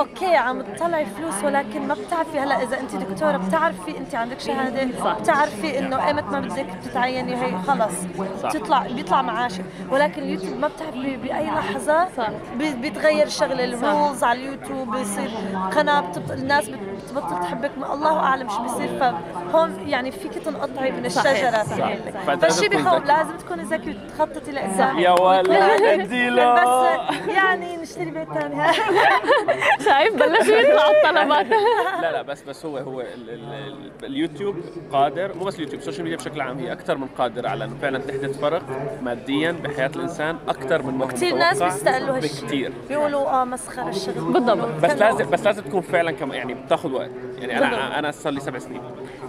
[0.00, 4.88] أوكي عم تطلعي فلوس ولكن ما بتعرفي هلأ إذا انت دكتورة بتعرفي انت عندك شهاده
[5.04, 5.18] صح.
[5.18, 7.92] بتعرفي إنه ايمت ما بدك تتعيني هي خلص
[8.42, 8.48] صح.
[8.56, 12.28] بتطلع بيطلع معاشك ولكن اليوتيوب ما بتعرفي بأي لحظة صح.
[12.56, 15.30] بيتغير الشغله ال rules على اليوتيوب بيصير
[15.76, 16.30] قناة بتبط...
[16.30, 21.62] الناس بت- بتبطل تحبك ما الله أعلم شو بيصير فهون يعني فيك تنقطعي من الشجرة
[21.62, 21.96] صحيح، صحيح.
[22.26, 23.06] فأنت فالشيء لازم تكون بخوف.
[23.08, 28.54] لازم تكوني ذكي وتخططي لقدام يا ولد بس يعني نشتري بيت ثاني
[29.90, 31.46] شايف بلشوا يطلعوا الطلبات.
[32.02, 34.56] لا لا بس بس هو هو ال ال ال اليوتيوب
[34.92, 37.74] قادر مو بس اليوتيوب ال social media بشكل عام هي أكثر من قادره على إنه
[37.82, 38.62] فعلا تحدث فرق
[39.02, 42.44] ماديا بحياة الإنسان أكثر من ما هو كثير ناس بيستقلوا هالشيء.
[42.44, 42.72] بكثير.
[42.88, 44.32] بيقولوا آه مسخرة الشغل.
[44.32, 44.68] بالضبط.
[44.82, 47.10] بس لازم بس لازم تكون فعلا كم يعني بتاخذ وقت.
[47.38, 48.82] يعني أنا أنا صار لي سبع سنين.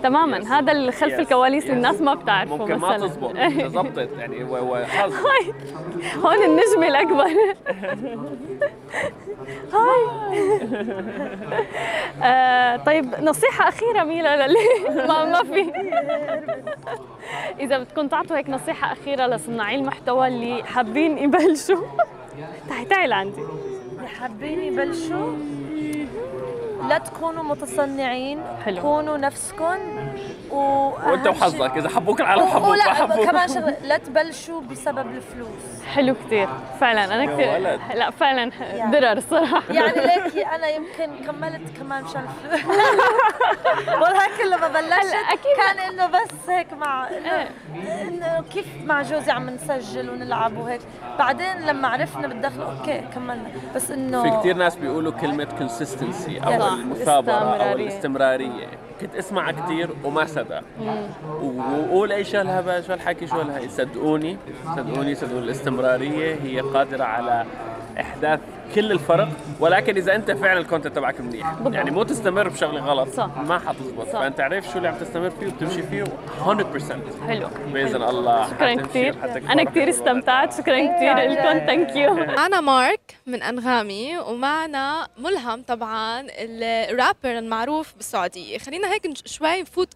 [0.04, 0.60] تماما.
[0.60, 1.69] هذا اللي خلف الكواليس.
[1.69, 3.08] الناس ما بتعرفه ممكن ما مثلا.
[3.08, 3.36] تزبط.
[3.71, 5.13] زبطت يعني وحظ
[6.26, 7.26] هون النجم الأكبر.
[9.74, 10.40] هاي.
[12.86, 14.58] طيب نصيحة أخيرة ميلا للي
[15.08, 15.71] ما ما في.
[17.60, 21.86] إذا بدكم تعطوا هيك نصيحة أخيرة لصناعي المحتوى اللي حابين يبلشوا.
[22.69, 23.41] تعي تعي لعندي.
[24.19, 25.34] حابين يبلشوا؟
[26.89, 28.82] لا تكونوا متصنعين حلو.
[28.82, 29.76] كونوا نفسكم
[30.52, 30.56] و
[31.06, 35.84] وأنت وحظك إذا حبوك العالم حبوك ما ولا حبوك كمان شغله لا تبلشوا بسبب الفلوس
[35.96, 37.80] حلو كتير فعلا كتير ولد.
[37.96, 38.91] لا فعلا يعني.
[38.91, 42.76] درر الصراحة يعني ليكي أنا يمكن كملت كمان مشان الفلوس
[44.02, 45.58] ولكن لما بلشت أكيد.
[45.58, 47.50] كان إنه بس هيك مع انه إيه.
[48.08, 50.82] إنه كيف مع جوزي عم نسجل ونلعب وهيك
[51.20, 56.78] بعدين لما عرفنا بالدخل أوكي كملنا بس انه في كثير ناس بيقولوا كلمة consistency صح.
[56.82, 57.74] أو استمرارية.
[57.74, 58.67] الاستمرارية.
[59.02, 60.63] كنت أسمع كثير وما صدق.
[61.41, 64.38] وقول اي شو هالهبل شو هالحكي؟ شو هالهي صدقوني
[64.76, 65.44] صدقوني صدقوني.
[65.44, 67.46] الاستمرارية هي قادرة على
[68.00, 68.39] إحداث
[68.75, 69.29] كل الفرق
[69.60, 71.55] ولكن إذا أنت فعلا ال content تبعك منيح.
[71.65, 73.38] يعني مو تستمر بشغلة غلط صح.
[73.38, 74.07] ما حتزبط.
[74.07, 74.19] صح.
[74.19, 77.47] فأنت عارف شو اللي عم تستمر فيه وبتمشي فيه 100% حلو.
[77.73, 79.15] بإذن الله شكرا كثير
[79.51, 79.89] أنا كثير.
[79.89, 80.53] استمتعت.
[80.53, 88.57] شكرا كثير لكم ثانك يو معنا مارك من أنغامي ومعنا ملهم طبعا الرابر المعروف بالسعودية.
[88.57, 89.93] خلينا هيك شوي نفوت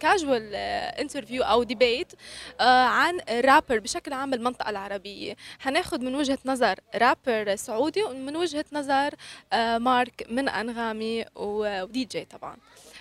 [0.00, 0.54] casual
[1.00, 2.12] interview أو debate
[2.60, 5.36] عن الرابر بشكل عام بالمنطقة العربية.
[5.58, 9.14] حناخذ من وجهة نظر رابر سعودي ومن وجهة نظر
[9.52, 12.56] آه، مارك من أنغامي ودي جي طبعا.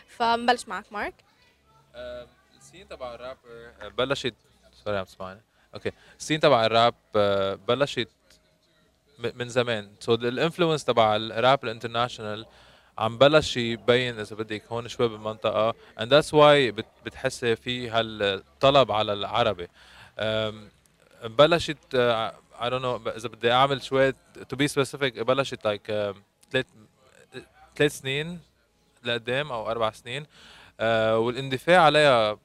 [0.07, 1.13] فنبلش معك مارك.
[2.59, 4.33] ال scene تبع الراب آه، بلشت
[4.83, 5.41] sorry عم تسمعني
[5.73, 8.07] okay ال scene تبع الراب آه، بلشت
[9.35, 9.91] من زمان.
[9.99, 12.45] so ال influence تبع الراب ال international
[12.97, 19.13] عم بلش يبين إذا بدك هون شوي بالمنطقة that's why بت- بتحسي في هالطلب على
[19.13, 19.67] العربي.
[21.23, 21.77] بلشت
[22.59, 25.91] آه، I don't know إذا بدي أعمل شوي to be specific بلشت like
[26.51, 26.65] ثلاث
[27.75, 28.39] ثلاث سنين
[29.03, 30.25] لقدام أو أربع سنين.
[30.79, 32.39] آه والإندفاع عليها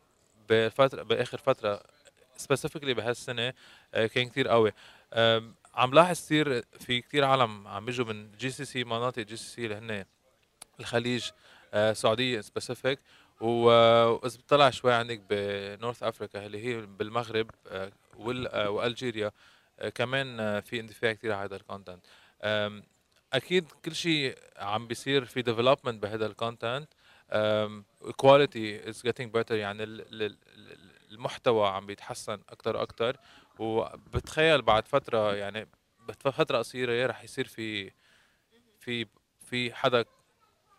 [0.48, 1.82] بفترة بآخر فترة
[2.36, 3.52] specifically بهالسنة
[3.94, 4.72] آه كان كثير قوي.
[5.74, 9.44] عم لاحظ كثير في كثير عالم عم بيجوا من جي سي سي مناطق جي سي
[9.44, 10.04] سي اللي هن
[10.80, 11.30] الخليج
[11.74, 12.98] آه، سعودية specific
[13.40, 19.26] واذا بتطلع شوي عندك ب North Africa اللي هي بالمغرب آه، وال- آه، و Algeria
[19.26, 19.32] آه،
[19.94, 22.06] كمان آه، في اندفاع كثير على هذا ال content
[23.32, 26.88] أكيد كل شيء عم بيصير في development بهذا ال content
[28.16, 33.16] quality is getting better يعني ال- ال- ال- المحتوى عم بيتحسن أكثر وأكثر
[33.58, 35.68] وبتخيل بعد فترة يعني
[36.08, 37.92] بفتره قصيرة رح يصير في
[38.80, 39.06] في
[39.46, 40.04] في حدا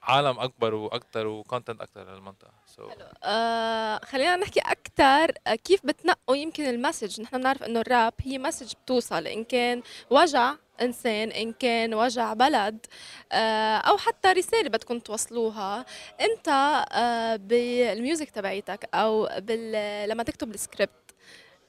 [0.07, 2.51] عالم أكبر وأكثر و content أكثر للمنطقة.
[2.65, 7.79] so so, آه خلينا نحكي أكثر آه كيف بتنقوا يمكن ال message؟ نحن بنعرف إنه
[7.79, 9.27] الراب هي message بتوصل.
[9.27, 12.85] إن كان وجع إنسان إن كان وجع بلد
[13.31, 15.85] آه أو حتى رسالة بدكم توصلوها.
[16.21, 16.47] أنت
[16.91, 20.09] آه بال music تبعيتك أو بال...
[20.09, 21.15] لما تكتب السكريبت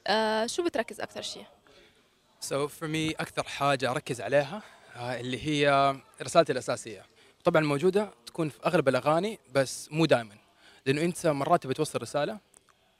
[0.07, 1.45] آه شو بتركز أكثر شيء؟
[2.41, 4.61] So for me أكثر حاجة أركز عليها
[4.95, 7.05] آه، اللي هي رسالتي الأساسية.
[7.47, 10.35] طبعا موجودة تكون في أغلب الأغاني بس مو دائما
[10.85, 12.39] لأنه أنت مرات تبي توصل رسالة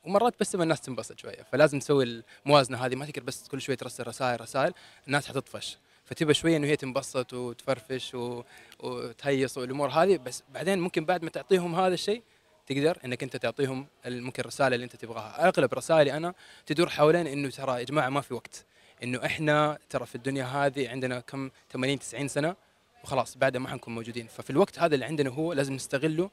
[0.03, 1.43] ومرات بس تبي الناس تنبسط شوية.
[1.51, 4.73] فلازم تسوي الموازنة هذه ما تقدر بس كل شوية ترسل رسائل رسائل
[5.07, 5.77] الناس حتطفش.
[6.05, 8.43] فتبى شوية إنه هي تنبسط وتفرفش و...
[8.79, 12.23] وتهيص والأمور هذه بس بعدين ممكن بعد ما تعطيهم هذا الشيء
[12.67, 15.47] تقدر إنك أنت تعطيهم ممكن الرساله اللي أنت تبغاها.
[15.47, 16.33] أغلب رسائلي أنا
[16.65, 18.65] تدور حوالين إنه ترى يا جماعة ما في وقت.
[19.03, 22.66] إنه إحنا ترى في الدنيا هذه عندنا كم؟ 80 90 سنة.
[23.07, 24.27] وخلاص بعدها ما حنكون موجودين.
[24.27, 26.29] ففي الوقت هذا اللي عندنا هو لازم نستغله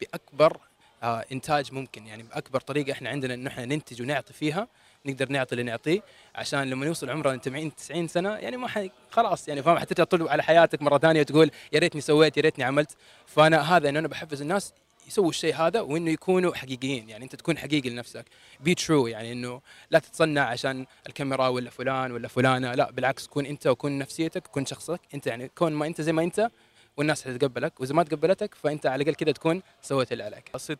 [0.00, 0.56] بأكبر
[1.02, 2.06] آه إنتاج ممكن.
[2.06, 4.68] يعني بأكبر طريقة إحنا عندنا انه إحنا ننتج ونعطي فيها
[5.06, 6.02] نقدر نعطي اللي نعطيه
[6.34, 10.30] عشان لما يوصل عمرنا 80 90 سنة يعني ما حي خلاص يعني فاهم حتى تطلع
[10.30, 12.96] على حياتك مرة ثانية وتقول يا ريتني سويت يا ريتني عملت.
[13.26, 14.72] فأنا هذا إنه أنا بحفز الناس
[15.06, 18.24] يسووا الشيء هذا وإنه يكونوا حقيقيين يعني أنت تكون حقيقي لنفسك.
[18.60, 19.60] be true يعني إنه
[19.90, 24.66] لا تتصنع عشان الكاميرا ولا فلان ولا فلانة لا بالعكس كون أنت وكون نفسيتك كون
[24.66, 26.50] شخصك أنت يعني كون ما أنت زي ما أنت
[26.96, 30.50] والناس حتتقبلك وإذا ما تقبلتك فأنت على الأقل كده تكون سويت اللي عليك.
[30.54, 30.76] قصه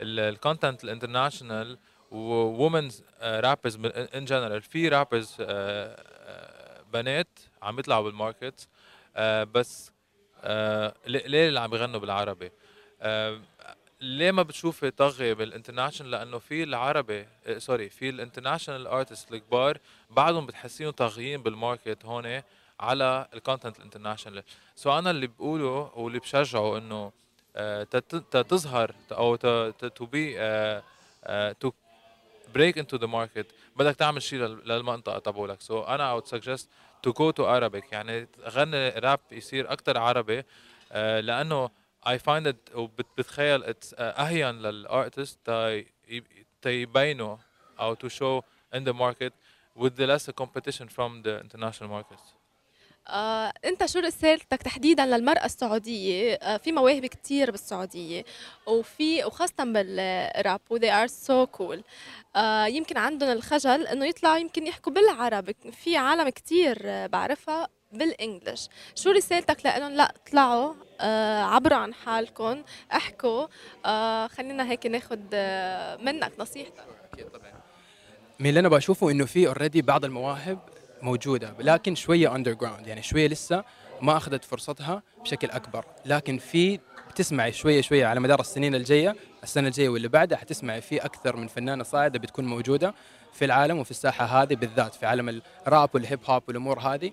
[0.00, 1.78] ال content ال international
[2.10, 3.78] women's rappers
[4.14, 5.36] in general في rappers
[6.92, 8.68] بنات عم يطلعوا بال market
[9.16, 9.92] آه، بس
[10.40, 12.50] آه، ليه اللي عم بيغنوا بالعربي؟ آه،
[14.00, 19.32] ليه ما بتشوفي طغي بال international؟ لأنه في العربي آه، sorry في ال international artists
[19.32, 19.78] الكبار
[20.10, 22.42] بعدهم بتحسيهم طاغيين بال market هون
[22.80, 24.42] على ال content ال international.
[24.76, 27.12] so أنا اللي بقوله واللي بشجعه إنه
[27.56, 27.82] آه،
[28.32, 30.34] تظهر أو to be
[31.60, 31.70] to
[32.54, 33.46] break into the market.
[33.76, 35.60] بدك تعمل شيء لل- للمنطقة تبعولك.
[35.60, 36.62] so أنا would suggest
[37.06, 37.92] to go to Arabic.
[37.92, 40.42] يعني غني راب يصير أكثر عربي
[40.92, 41.70] آه، لأنه
[42.06, 45.50] I find it وبتخيل آه، أهين لل artists
[46.62, 47.36] تيبينوا
[47.80, 48.42] أو to show
[48.76, 49.32] in the market
[49.76, 52.34] with the less competition from the international markets.
[53.08, 58.24] آه، انت شو رسالتك تحديدا للمرأة السعودية؟ آه، في مواهب كتير بالسعودية
[58.66, 61.82] وفي وخاصة بالراب و they are so cool.
[62.36, 67.68] آه، يمكن عندهم الخجل إنه يطلعوا يمكن يحكوا بالعربي في عالم كتير آه، بعرفها.
[67.94, 68.68] بال English.
[68.94, 72.62] شو رسالتك لهم لا اطلعوا آه، عبروا عن حالكم.
[72.92, 73.46] احكوا
[73.86, 76.84] آه، خلينا هيك ناخد آه، منك نصيحتك.
[77.12, 77.52] أكيد طبعا.
[78.38, 80.58] من اللي أنا بشوفه إنه في already بعض المواهب
[81.02, 83.64] موجودة لكن شوية underground يعني شوية لسه
[84.02, 85.84] ما أخذت فرصتها بشكل أكبر.
[86.06, 86.80] لكن في
[87.10, 91.46] بتسمعي شوية شوية على مدار السنين الجاية السنة الجاية واللي بعدها حتسمعي في أكثر من
[91.48, 92.94] فنانة صاعدة بتكون موجودة
[93.32, 97.12] في العالم وفي الساحة هذه بالذات في عالم الراب والهيب هوب والأمور هذه.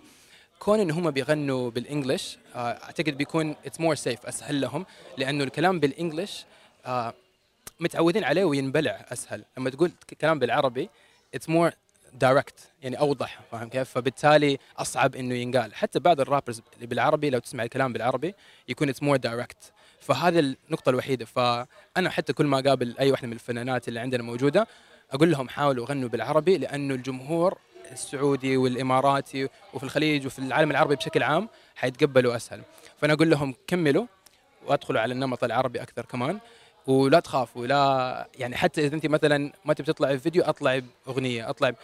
[0.62, 4.86] كون إن هم بيغنوا بال English آه، أعتقد بيكون it's more safe أسهل لهم
[5.18, 6.46] لأنه الكلام بال English
[6.86, 7.14] آه،
[7.80, 9.44] متعودين عليه وينبلع أسهل.
[9.58, 10.90] لما تقول كلام بالعربي
[11.34, 11.72] it's more
[12.14, 15.76] direct يعني أوضح فاهم كيف؟ فبالتالي أصعب إنه ينقال.
[15.76, 18.36] حتى بعض ال rappers اللي بالعربي لو تسمع الكلام بالعربي
[18.68, 21.26] يكون it's more direct فهذه النقطة الوحيدة.
[21.26, 24.68] فأنا حتى كل ما أقابل أي واحدة من الفنانات اللي عندنا موجودة
[25.12, 27.58] أقول لهم حاولوا غنوا بالعربي لأنه الجمهور
[27.92, 32.62] السعودي والإماراتي وفي الخليج وفي العالم العربي بشكل عام حيتقبلوا أسهل.
[33.02, 34.06] فأنا أقول لهم كملوا
[34.66, 36.40] وأدخلوا على النمط العربي أكثر كمان
[36.88, 41.50] ولا تخافوا لا يعني حتى إذا أنت مثلا ما تبي تطلعي في فيديو أطلعي بأغنية
[41.50, 41.76] أطلعي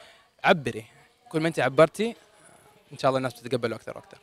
[0.44, 0.86] عبري.
[1.30, 2.16] كل ما أنت عبرتي
[2.94, 4.18] إن شاء الله الناس بتتقبلوا أكثر وأكثر.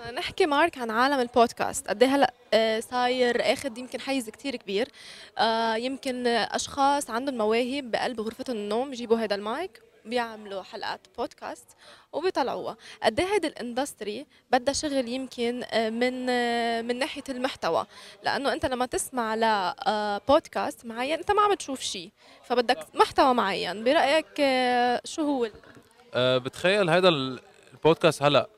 [0.00, 4.56] بدنا نحكي مارك عن عالم البودكاست قد إيه هلأ آه، صاير آخذ يمكن حيز كتير
[4.56, 4.88] كبير.
[5.38, 11.66] آه، يمكن آه، أشخاص عندهم مواهب بقلب غرفتهم النوم بيجيبوا هذا المايك بيعملوا حلقات بودكاست
[12.12, 12.76] وبيطلعوها.
[13.02, 17.86] قد إيه هيدي ال industry بدها شغل يمكن آه، من آه، من ناحية المحتوى؟
[18.24, 22.10] لأنه أنت لما تسمع لبودكاست معين أنت ما عم تشوف شيء
[22.44, 23.84] فبدك محتوى معين.
[23.84, 25.50] برأيك آه، شو هو
[26.14, 27.40] أه بتخيل هذا ال-
[27.72, 28.48] البودكاست هلأ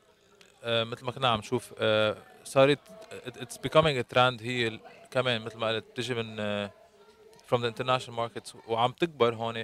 [0.63, 2.79] أه مثل ما كنا عم نشوف أه صارت
[3.25, 4.41] it's becoming a trend.
[4.41, 4.79] هي
[5.11, 6.71] كمان مثل ما قلت بتجي من آه،
[7.53, 9.63] from the international markets وعم تكبر هون.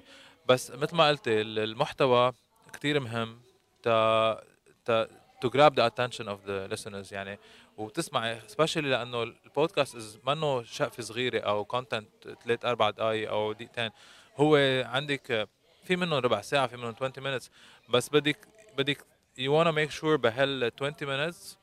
[0.50, 2.34] بس مثل ما قلت ال- المحتوى
[2.74, 3.42] كتير مهم
[3.84, 4.44] تا
[4.86, 5.08] تا
[5.46, 7.40] to grab the attention of the listeners يعني
[7.78, 12.10] وتسمع especially لأنه البودكاست is منه شقفة صغيرة أو content
[12.44, 13.90] ثلاث أربع دقائق أو دقيقتين.
[14.38, 15.48] هو عندك
[15.84, 17.50] في منهم ربع ساعة في منهم 20 minutes
[17.90, 18.98] بس بدك بدك
[19.38, 21.56] you want to make sure بهال 20 minutes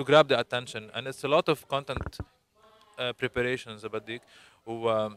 [0.00, 0.90] to grab the attention.
[0.94, 4.22] And it's a lot of content uh, preparations بدك
[4.66, 5.08] و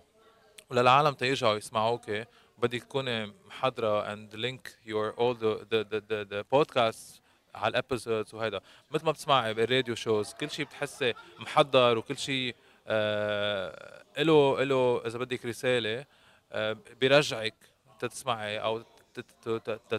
[0.69, 2.11] وللعالم تيرجعوا يسمعوك
[2.57, 7.21] بدك تكوني محضرة and link your all the the the the, the podcasts
[7.55, 8.61] على ال episodes وهيدا.
[8.91, 12.55] مثل ما بتسمعي بالراديو shows كل شيء بتحسي محضر وكل شيء
[12.87, 16.05] آه له له إذا بدك رسالة
[16.51, 17.55] آه بيرجعك
[17.99, 18.83] تسمعي أو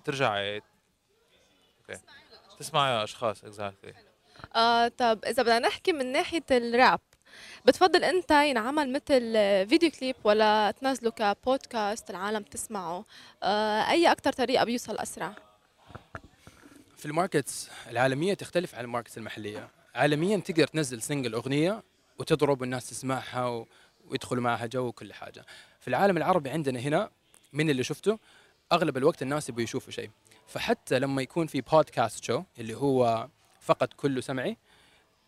[0.05, 0.63] ترجعي.
[1.81, 2.01] أوكي
[2.59, 3.95] تسمعي اشخاص exactly
[4.57, 7.01] آه طب إذا بدنا نحكي من ناحية الراب
[7.67, 9.33] بتفضل أنت ينعمل مثل
[9.69, 13.05] فيديو كليب ولا تنزله كبودكاست العالم تسمعه؟
[13.43, 15.35] آه أي أكثر طريقة بيوصل أسرع؟
[16.97, 19.69] في ال markets العالمية تختلف عن ال markets المحلية.
[19.95, 21.83] عالميا تقدر تنزل single أغنية
[22.19, 23.67] وتضرب والناس تسمعها و...
[24.09, 25.45] ويدخلوا معها جو وكل حاجة.
[25.81, 27.11] في العالم العربي عندنا هنا
[27.53, 28.19] من اللي شفته
[28.73, 30.11] أغلب الوقت الناس يبغوا يشوفوا شيء.
[30.47, 33.29] فحتى لما يكون في بودكاست show اللي هو
[33.61, 34.57] فقط كله سمعي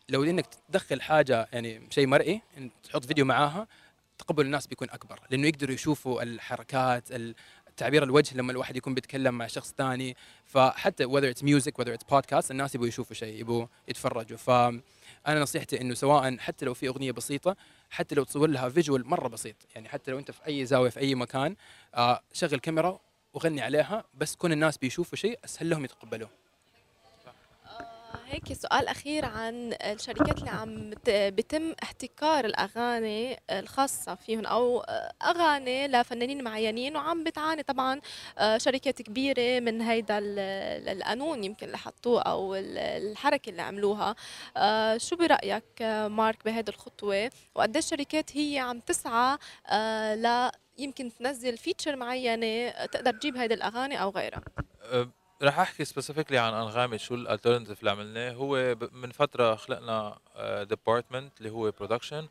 [0.09, 3.67] لو إنك تدخل حاجة يعني شيء مرئي إن تحط فيديو معاها
[4.19, 5.21] تقبل الناس بيكون أكبر.
[5.31, 7.35] لأنه يقدروا يشوفوا الحركات ال-
[7.77, 12.15] تعبير الوجه لما الواحد يكون بيتكلم مع شخص ثاني فحتى whether it's music whether it's
[12.17, 14.37] podcast الناس يبغوا يشوفوا شيء يبغوا يتفرجوا.
[14.37, 14.83] فانا
[15.41, 17.57] نصيحتي إنه سواء حتى لو في أغنية بسيطة
[17.91, 19.57] حتى لو تصور لها فيجوال مرة بسيط.
[19.75, 21.57] يعني حتى لو أنت في أي زاوية في أي مكان
[21.95, 23.01] آه شغل كاميرا
[23.35, 26.31] وغني عليها بس كون الناس بيشوفوا شيء أسهل لهم يتقبلوه.
[28.27, 34.81] هيك سؤال أخير عن الشركات اللي عم بت- بيتم احتكار الأغاني الخاصة فيهم أو
[35.23, 38.01] أغاني لفنانين معينين وعم بتعاني طبعا
[38.39, 44.15] آه، شركات كبيرة من هيدا ال- القانون يمكن اللي حطوه أو ال- الحركة اللي عملوها.
[44.57, 49.39] آه، شو برأيك آه، مارك بهيدي الخطوة؟ وقديش الشركات هي عم تسعى
[50.17, 54.43] ل يمكن تنزل feature معينة تقدر تجيب هيدي الأغاني أو غيرها؟
[55.43, 58.33] رح أحكي specifically عن انغامي شو ال alternative اللي عملناه.
[58.33, 60.19] هو من فترة خلقنا
[60.63, 62.29] department اللي هو production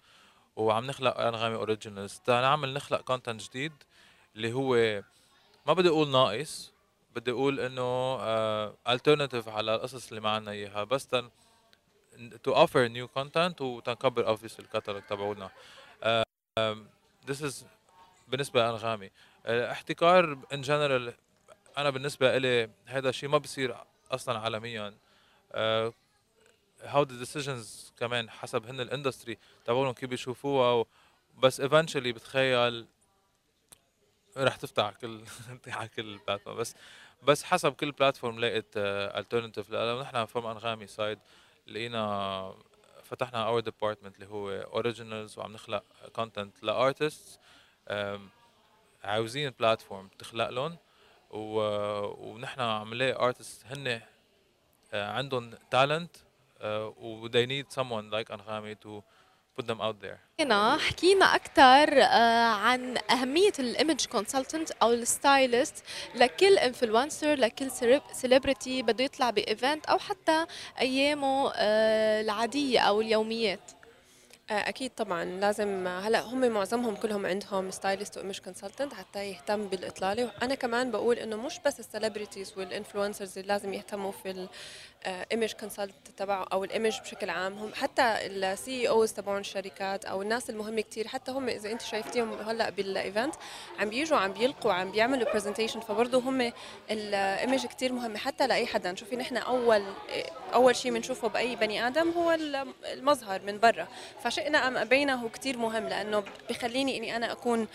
[0.55, 3.73] وعم نخلق أنغامي originals نعمل نخلق content جديد
[4.35, 5.01] اللي هو
[5.67, 6.73] ما بدي أقول ناقص
[7.15, 8.15] بدي أقول إنه
[8.89, 11.29] alternative على القصص اللي ما عنا إياها بس تن
[12.47, 15.49] to offer new content وتنكبر obviously الكتالوج تبعولنا
[16.03, 16.77] um,
[17.27, 17.53] this is
[18.27, 19.11] بالنسبة لأنغامي.
[19.45, 21.13] آه، احتكار in general
[21.77, 23.75] أنا بالنسبة لي هذا الشيء ما بصير
[24.11, 24.93] أصلا عالميا.
[25.51, 25.93] آه،
[26.83, 30.87] how the decisions كمان حسب هن ال industry تبعولهم كيف بيشوفوها و-
[31.37, 32.85] بس eventually بتخيل
[34.37, 35.23] رح تفتح كل
[35.67, 36.75] على كل platform بس
[37.23, 41.19] بس حسب كل platform لقيت alternative لأ نحن from انغامي side
[41.67, 42.55] لقينا
[43.03, 45.83] فتحنا our department اللي هو originals وعم نخلق
[46.15, 47.39] content ل artists
[49.03, 50.77] عاوزين platform تخلق لهم.
[51.33, 54.01] ونحن عم نلاقي artist هن
[54.93, 56.15] آه، عندهم talent
[56.97, 59.01] و they need someone like انغامي to
[59.59, 60.17] put them out there.
[60.39, 62.01] هنا حكينا أكثر
[62.61, 65.83] عن أهمية ال image consultant أو ال stylist
[66.15, 67.71] لكل influencer لكل
[68.11, 70.45] celebrity بده يطلع ب event أو حتى
[70.79, 73.71] أيامه آه، العادية أو اليوميات.
[73.71, 73.82] آه،
[74.53, 75.23] أكيد طبعا.
[75.25, 80.25] لازم هلا هم معظمهم كلهم عندهم stylist و image consultant حتى يهتم بالإطلالة.
[80.25, 84.47] وأنا كمان بقول إنه مش بس ال celebrities وال influencers اللي لازم يهتموا في
[85.07, 87.53] ال image consultant تبعه أو ال image بشكل عام.
[87.53, 92.33] هم حتى ال CEOs تبعون الشركات أو الناس المهمة كتير حتى هم إذا أنت شايفتيهم
[92.33, 93.35] هلأ بال event
[93.79, 96.51] عم بيجوا عم بيلقوا عم بيعملوا presentation فبرضه هم
[96.91, 98.95] ال image كتير مهمة حتى لأي حدا.
[98.95, 99.83] شوفي نحن أول
[100.53, 102.37] أول شيء بنشوفه بأي بني آدم هو
[102.85, 103.87] المظهر من برا.
[104.23, 107.67] فشئنا أم أبينا هو كثير مهم لأنه بخليني إني أنا أكون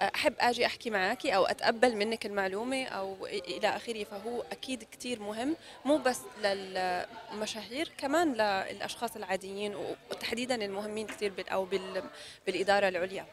[0.00, 5.56] أحب آجي أحكي معك أو أتقبل منك المعلومة أو إلى آخره فهو أكيد كثير مهم
[5.84, 9.74] مو بس للمشاهير كمان للأشخاص العاديين
[10.10, 12.02] وتحديدا المهمين كثير أو بال
[12.46, 13.26] بالإدارة العليا.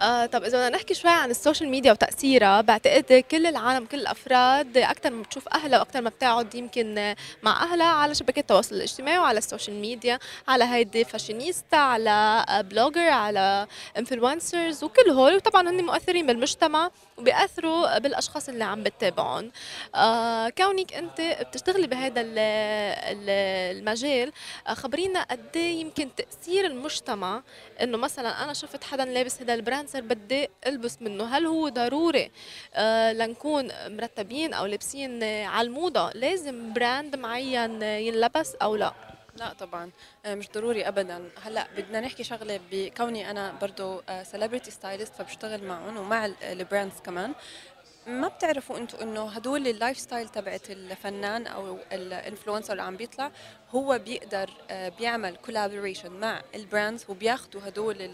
[0.00, 4.00] آه طب إذا بدنا نحكي شوي عن ال social media وتأثيرها بعتقد كل العالم كل
[4.00, 9.18] الأفراد أكثر ما بتشوف أهلها وأكثر ما بتقعد يمكن مع أهلها على شبكات التواصل الاجتماعي
[9.18, 10.18] وعلى ال social media
[10.48, 13.66] على هيدي فاشينيستا على blogger على
[13.98, 15.34] influencers وكل هول.
[15.36, 19.50] وطبعا هن مؤثرين بالمجتمع وبيأثروا بالأشخاص اللي عم بتتابعهم.
[19.94, 24.32] آه كونك أنت بتشتغلي بهذا المجال
[24.66, 27.42] آه خبرينا قد إيه يمكن تأثير المجتمع
[27.82, 31.24] إنه مثلا أنا شفت حدا لابس هذا ال brand صار بدي ألبس منه.
[31.24, 32.30] هل هو ضروري
[32.74, 38.94] آه لنكون مرتبين أو لابسين على الموضة؟ لازم brand معين ينلبس أو لا؟
[39.36, 39.90] لا طبعا
[40.26, 41.30] آه، مش ضروري ابدا.
[41.42, 47.32] هلأ بدنا نحكي شغلة بكوني أنا برضه celebrity stylist فبشتغل معهم ومع ال brands كمان.
[48.06, 53.30] ما بتعرفوا أنتم إنه هدول ال lifestyle تبعت الفنان أو ال influencer اللي عم بيطلع
[53.70, 58.10] هو بيقدر آه، بيعمل collaboration مع ال brands وبياخذوا هدول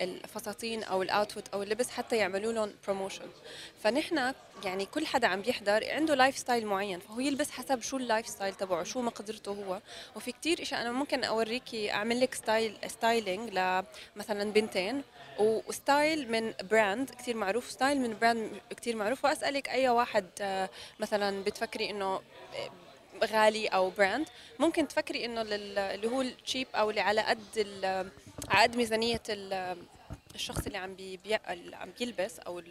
[0.00, 3.26] الفساتين أو ال outfit أو اللبس حتى يعملوا لهم promotion
[3.82, 4.34] فنحن
[4.64, 8.84] يعني كل حدا عم بيحضر عنده lifestyle معين فهو يلبس حسب شو ال lifestyle تبعه
[8.84, 9.80] شو مقدرته هو.
[10.16, 15.02] وفي كتير إشياء أنا ممكن اوريكي أعمل لك style styling لمثلا بنتين
[15.38, 19.24] و style من براند كثير معروف style من brand كثير معروف.
[19.24, 20.70] وأسألك أي واحد آه،
[21.00, 22.20] مثلا بتفكري إنه
[23.24, 24.26] غالي أو brand
[24.58, 27.40] ممكن تفكري إنه اللي هو ال cheap أو اللي على قد
[28.46, 29.22] قد ميزانية
[30.34, 30.96] الشخص اللي عم
[31.50, 32.62] اللي عم بيلبس أو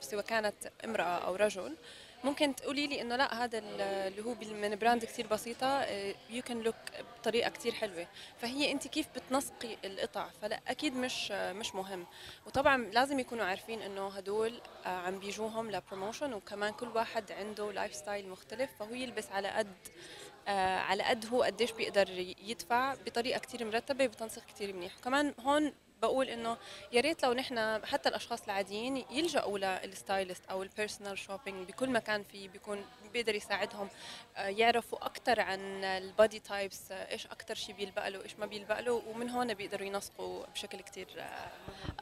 [0.00, 0.54] سواء كانت
[0.84, 1.76] امرأة أو رجل
[2.24, 5.84] ممكن تقولي لي إنه لا هذا اللي هو من brand كثير بسيطة
[6.30, 6.74] you can look
[7.18, 8.06] بطريقة كثير حلوة.
[8.38, 12.06] فهي أنت كيف بتنسقي القطع؟ فلا أكيد مش مش مهم.
[12.46, 17.72] وطبعا لازم يكونوا عارفين إنه هدول آه، عم بيجوهم ل promotion وكمان كل واحد عنده
[17.72, 22.10] lifestyle مختلف فهو يلبس على قد آه على قد هو قديش بيقدر
[22.42, 24.98] يدفع بطريقة كثير مرتبة بتنسيق كثير منيح.
[24.98, 25.72] وكمان هون
[26.04, 26.56] بقول إنه
[26.92, 31.90] يا ريت لو نحن حتى الأشخاص العاديين يلجأوا لل stylist أو ال personal shopping بكل
[31.90, 33.88] مكان فيه بيكون بيقدر يساعدهم
[34.36, 38.46] آه، يعرفوا أكثر عن ال body types آه، إيش أكثر شيء بيلبق له وايش ما
[38.46, 41.06] بيلبق له ومن هون بيقدروا ينسقوا بشكل كثير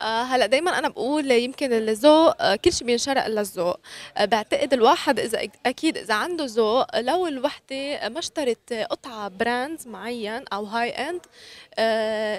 [0.02, 3.80] آه, هلأ دائما أنا بقول يمكن الذوق كل شيء بينشرق للذوق.
[4.20, 10.64] بعتقد الواحد إذا أكيد إذا عنده ذوق لو الوحدة ما اشترت قطعة brand معين أو
[10.64, 11.20] high end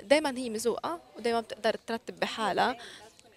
[0.09, 0.99] دائما هي مذوقة.
[1.17, 2.77] ودائما بتقدر ترتب بحالها.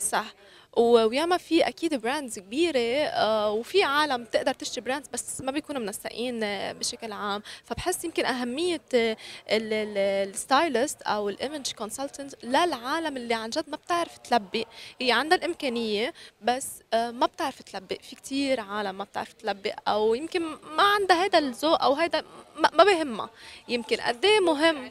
[0.01, 0.35] صح.
[0.77, 6.43] وياما في أكيد brands كبيرة آه، وفي عالم تقدر تشتري brands بس ما بيكونوا منسقين
[6.43, 7.43] آه، بشكل عام.
[7.65, 9.17] فبحس يمكن أهمية آه،
[9.49, 14.67] ال stylist أو ال image consultant للعالم اللي عن جد ما بتعرف تلبق
[15.01, 20.43] هي عندها الإمكانية بس ما بتعرف تلبق في كتير عالم ما بتعرف تلبق أو يمكن
[20.77, 22.25] ما عندها هذا الذوق أو هذا
[22.57, 23.31] ما بهمها.
[23.69, 24.91] يمكن قد إيه مهم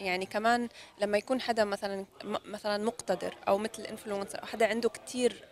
[0.00, 0.68] يعني كمان
[1.00, 5.44] لما يكون حدا مثلا مثلا مقتدر أو مثل influencer أو حدا عنده كثير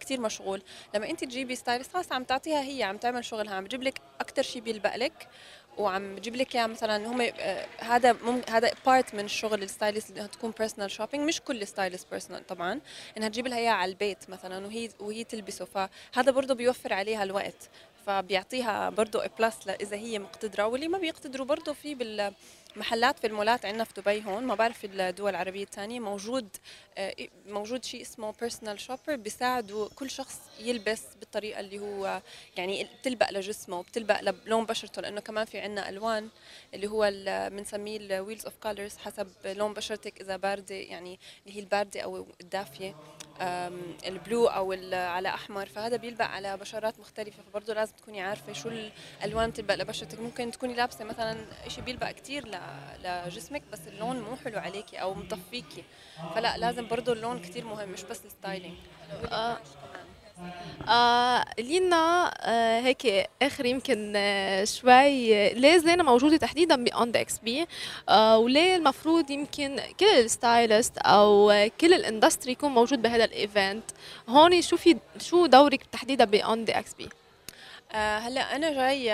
[0.00, 0.62] كثير مشغول
[0.94, 4.42] لما انت تجيبي stylist خلص عم تعطيها هي عم تعمل شغلها عم تجيب لك أكثر
[4.42, 5.28] شيء بيلبق لك
[5.78, 8.16] وعم بجيب لك إياه مثلا هم آه، هذا
[8.48, 12.80] هذا part من الشغل ال stylist إنها تكون personal shopping مش كل stylist personal طبعا
[13.16, 17.70] إنها تجيب لها إياه على البيت مثلا وهي وهي تلبسه فهذا برضه بيوفر عليها الوقت
[18.06, 22.32] فبيعطيها برضه plus إذا هي مقتدرة واللي ما بيقتدروا برضه في بال
[22.76, 26.48] محلات في المولات عندنا في دبي هون ما بعرف الدول العربية الثانية موجود
[26.98, 27.14] آه،
[27.46, 32.22] موجود شيء اسمه personal shopper بيساعدوا كل شخص يلبس بالطريقة اللي هو
[32.56, 36.28] يعني بتلبق لجسمه وبتلبق لون بشرته لأنه كمان في عندنا ألوان
[36.74, 37.12] اللي هو
[37.50, 42.26] بنسميه ال wheels of colors حسب لون بشرتك إذا باردة يعني اللي هي الباردة أو
[42.40, 42.94] الدافية
[44.06, 48.68] ال blue أو على أحمر فهذا بيلبق على بشرات مختلفة فبرضه لازم تكوني عارفة شو
[49.22, 50.20] الألوان بتلبق لبشرتك.
[50.20, 52.48] ممكن تكوني لابسة مثلا شيء بيلبق كثير
[53.04, 55.84] لجسمك بس اللون مو حلو عليكي أو مطفيكي.
[56.34, 58.74] فلا لازم برضه اللون كثير مهم مش بس ال styling.
[59.32, 59.58] آه
[60.88, 67.66] آه لينا آه هيك آخر يمكن آه شوي ليه زينة موجودة تحديدا ب On.DXB
[68.36, 73.84] وليه المفروض يمكن كل ال stylists أو كل ال industry يكون موجود بهذا ال event
[74.28, 77.23] هون شو في شو دورك تحديدا ب On.DXB آه،
[77.94, 79.08] هلا أنا جاي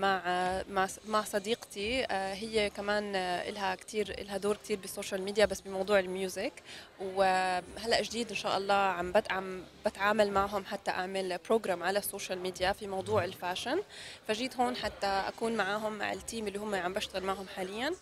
[0.00, 0.22] مع
[0.70, 2.04] مع مع صديقتي.
[2.04, 3.12] آه، هي كمان
[3.48, 6.52] لها كثير لها دور كثير بال social media بس بموضوع ال music.
[7.00, 12.38] وهلا جديد إن شاء الله عم عم بتعامل معهم حتى أعمل program على ال social
[12.38, 13.82] media في موضوع ال fashion.
[14.28, 17.88] فجيت هون حتى أكون معاهم مع ال team اللي هم عم بشتغل معهم حاليا.
[17.88, 17.92] آه،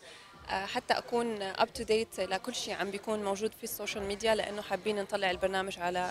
[0.50, 4.62] حتى أكون up to date لكل شيء عم بيكون موجود في ال social media لأنه
[4.62, 6.10] حابين نطلع البرنامج على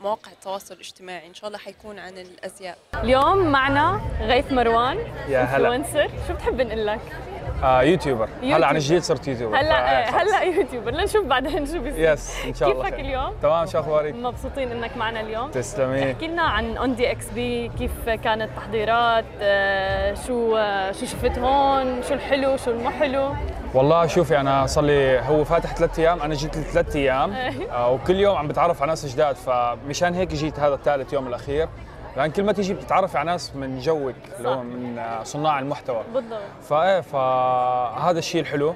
[0.00, 1.26] مواقع التواصل الاجتماعي.
[1.26, 2.78] إن شاء الله حيكون عن الأزياء.
[2.94, 5.84] اليوم معنا غيث مروان يا هلا.
[6.28, 7.00] شو بتحب نقول لك؟
[7.64, 8.64] آه YouTuber هلا YouTuber.
[8.64, 12.72] عن جديد صرت YouTuber هلا آه، هلا YouTuber لنشوف بعدين شو بيصير yes إن شاء
[12.72, 13.04] الله كيفك خير.
[13.04, 18.42] اليوم؟ تمام شو أخبارك؟ مبسوطين إنك معنا اليوم تسلمي احكي لنا عن On.DXB كيف كانت
[18.50, 23.34] التحضيرات آه، شو آه، شو شفت هون شو الحلو شو المو حلو
[23.74, 27.32] والله شوفي أنا صار لي هو فاتح ثلاث أيام أنا جيت ثلاث أيام.
[27.72, 31.68] آه وكل يوم عم بتعرف على ناس جداد فمشان هيك جيت هذا الثالث يوم الأخير
[32.16, 36.02] لأن كل ما تيجي بتتعرف على ناس من جوك اللي هو من صناع المحتوى.
[36.14, 36.40] بالضبط.
[36.68, 38.74] فايه فهذا الشيء الحلو.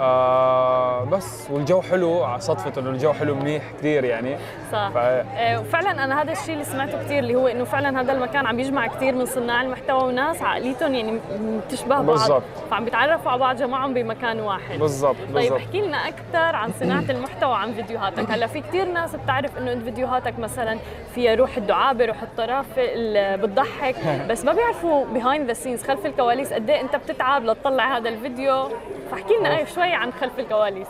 [0.00, 4.36] آه بس والجو حلو على صدفة إنه الجو حلو منيح كثير يعني.
[4.72, 4.88] صح.
[4.94, 8.46] فايه آه، وفعلا أنا هذا الشيء اللي سمعته كثير اللي هو إنه فعلا هذا المكان
[8.46, 12.06] عم يجمع كثير من صناع المحتوى وناس عقليتهم يعني بتشبه بعض.
[12.06, 12.42] بالضبط.
[12.70, 14.78] فعم بيتعرفوا على بعض جمعهم بمكان واحد.
[14.78, 18.30] بالضبط طيب احكي لنا أكثر عن صناعة المحتوى عن فيديوهاتك.
[18.30, 20.78] هلأ في كثير ناس بتعرف إنه انت فيديوهاتك مثلا
[21.14, 23.96] فيها روح الدعابة روح الطرافه اللي بتضحك
[24.30, 28.68] بس ما بيعرفوا behind the scenes خلف الكواليس قد إيه أنت بتتعب لتطلع هذا الفيديو.
[29.10, 30.86] فاحكي لنا شوي عن خلف الكواليس.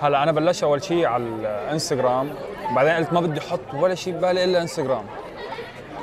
[0.00, 2.30] هلا أنا بلشت أول شيء على الإنستغرام
[2.74, 5.04] بعدين قلت ما بدي أحط ولا شيء ببالي إلا إنستغرام.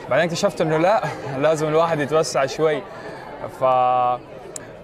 [0.10, 1.02] بعدين اكتشفت إنه لا
[1.44, 2.82] لازم الواحد يتوسع شوي.
[3.60, 3.64] ف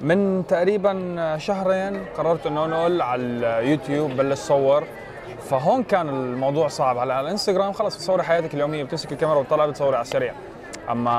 [0.02, 4.84] من تقريبا شهرين قررت إنه انقل على اليوتيوب بلش صور.
[5.50, 6.98] فهون كان الموضوع صعب.
[6.98, 10.34] على الإنستغرام خلص بتصوري حياتك اليومية بتمسك الكاميرا وبتطلع بتصوري على السريع.
[10.89, 11.12] أما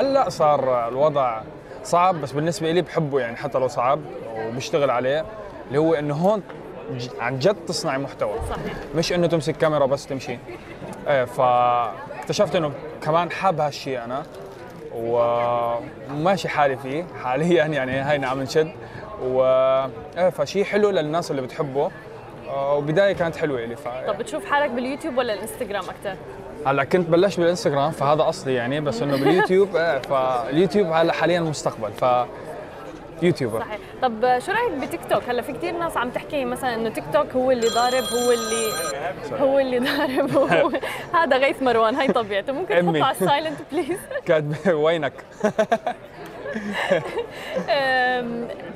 [0.00, 1.40] هلأ صار الوضع
[1.84, 4.00] صعب بس بالنسبة لي بحبه يعني حتى لو صعب
[4.36, 5.24] وبشتغل عليه.
[5.68, 6.42] اللي هو إنه هون
[7.20, 8.34] عن جد تصنعي محتوى.
[8.50, 8.74] صحيح.
[8.96, 10.38] مش إنه تمسك كاميرا بس تمشي.
[11.08, 14.22] إيه فاكتشفت إنه كمان حاب هالشيء أنا.
[14.94, 18.72] وماشي حالي فيه حاليا يعني هينا عم نشد.
[19.22, 19.42] و
[20.18, 21.90] إيه فشيء حلو للناس اللي بتحبه.
[22.48, 23.88] آه، وبداية كانت حلوة لي ف...
[24.06, 26.16] طب بتشوف حالك باليوتيوب ولا الإنستغرام أكثر
[26.66, 31.92] هلأ كنت بلشت بالإنستغرام فهذا أصلي يعني بس إنه باليوتيوب إيه فاليوتيوب هلأ حاليا مستقبل.
[31.92, 32.04] ف
[33.22, 33.60] YouTuber.
[33.60, 33.78] صحيح.
[34.02, 37.26] طب شو رأيك بتيك توك؟ هلا في كثير ناس عم تحكي مثلا إنه تيك توك
[37.36, 38.72] هو اللي ضارب هو اللي
[39.40, 40.70] هو اللي ضارب هو
[41.18, 42.52] هذا غيث مروان هي طبيعته.
[42.58, 43.00] ممكن أمي.
[43.00, 45.12] تحطه على ال silent please كاتب وينك؟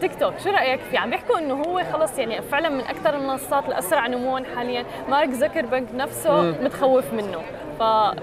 [0.00, 3.68] تيك توك شو رأيك فيه؟ عم بيحكوا إنه هو خلص يعني فعلا من أكثر المنصات
[3.68, 4.84] الاسرع نموا حاليا.
[5.08, 7.42] مارك زكربرج نفسه متخوف منه.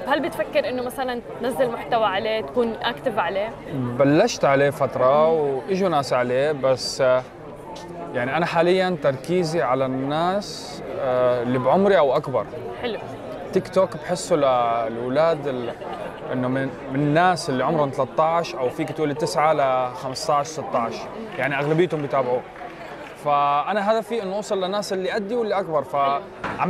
[0.06, 6.14] فهل بتفكر إنه مثلا تنزل محتوى عليه تكون اكتف عليه؟ بلشت عليه فترة وإجوا ناس
[6.14, 7.24] عليه بس آه،
[8.14, 12.46] يعني أنا حاليا تركيزي على الناس آه، اللي بعمري أو أكبر.
[12.82, 13.00] حلو.
[13.54, 15.74] تيك توك بحسه للأولاد ال-
[16.34, 21.08] إنه من من الناس اللي عمرهم 13 أو فيك تقولي 9 ل 15 16
[21.38, 22.42] يعني أغلبيتهم بيتابعوه.
[23.26, 26.22] فأنا هدفي إنه أوصل للناس اللي قدي واللي أكبر فعم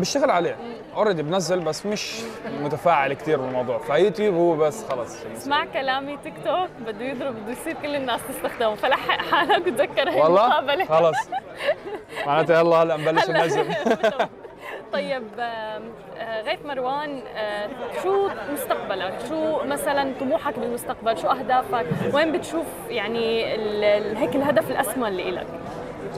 [0.01, 0.55] بشتغل عليه.
[0.99, 2.21] already بنزل بس مش
[2.63, 3.77] متفاعل كثير بالموضوع.
[3.77, 8.75] فيوتيوب هو بس خلص اسمع كلامي تيك توك بده يضرب بده يصير كل الناس تستخدمه.
[8.75, 10.85] فلحق حالك وتذكر هي والله؟ المقابلة.
[10.85, 11.17] خلص
[12.27, 13.29] معناته يلا هلا نبلش.
[13.29, 13.65] ننزل
[14.93, 15.81] طيب آه،
[16.41, 17.69] غيث مروان آه،
[18.03, 23.45] شو مستقبلك؟ شو مثلا طموحك بالمستقبل؟ شو أهدافك؟ وين بتشوف يعني
[24.17, 25.47] هيك الهدف الأسمى اللي لك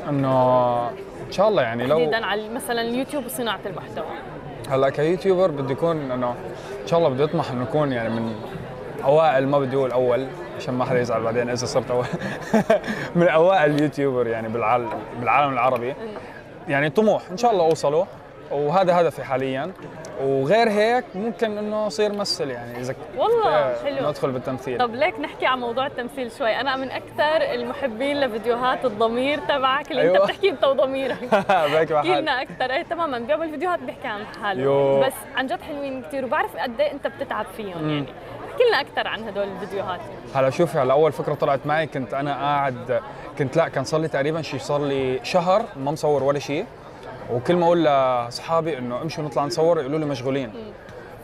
[0.09, 0.87] إنه
[1.27, 4.05] إن شاء الله يعني لو تحديدا على مثلا اليوتيوب وصناعة المحتوى.
[4.71, 6.35] هلا كيوتيوبر بدي يكون إنه
[6.81, 8.35] إن شاء الله بدي أطمح إنه اكون يعني من
[9.03, 12.05] أوائل ما بدي أقول أول عشان ما حدا يزعل بعدين إذا صرت أول.
[13.15, 15.95] من أوائل اليوتيوبر يعني بالعالم بالعالم العربي.
[16.67, 18.07] يعني طموح إن شاء الله أوصله.
[18.51, 19.71] وهذا هدفي حاليا.
[20.23, 24.09] وغير هيك ممكن إنه اصير ممثل يعني إذا والله حلو.
[24.09, 24.77] ندخل بالتمثيل.
[24.79, 26.59] طب ليك نحكي عن موضوع التمثيل شوي.
[26.59, 30.15] أنا من أكثر المحبين لفيديوهات الضمير تبعك اللي أيوة.
[30.15, 31.17] انت بتحكي أنت وضميرك.
[31.91, 32.71] بحكي لنا أكثر.
[32.71, 33.19] إيه تماما.
[33.19, 34.61] بيعمل الفيديوهات بيحكي عن حاله.
[34.63, 34.99] يو.
[34.99, 38.05] بس عن جد حلوين كثير وبعرف قد إيه أنت بتتعب فيهم يعني.
[38.51, 39.99] احكي لنا أكثر عن هدول الفيديوهات.
[40.35, 43.01] هلا شوفي هلا أول فكرة طلعت معي كنت أنا قاعد
[43.39, 46.65] كنت لا كان صار لي تقريبا شيء صار لي شهر ما مصور ولا شيء
[47.33, 50.53] وكل ما أقول لأصحابي إنه امشوا نطلع نصور يقولوا لي مشغولين.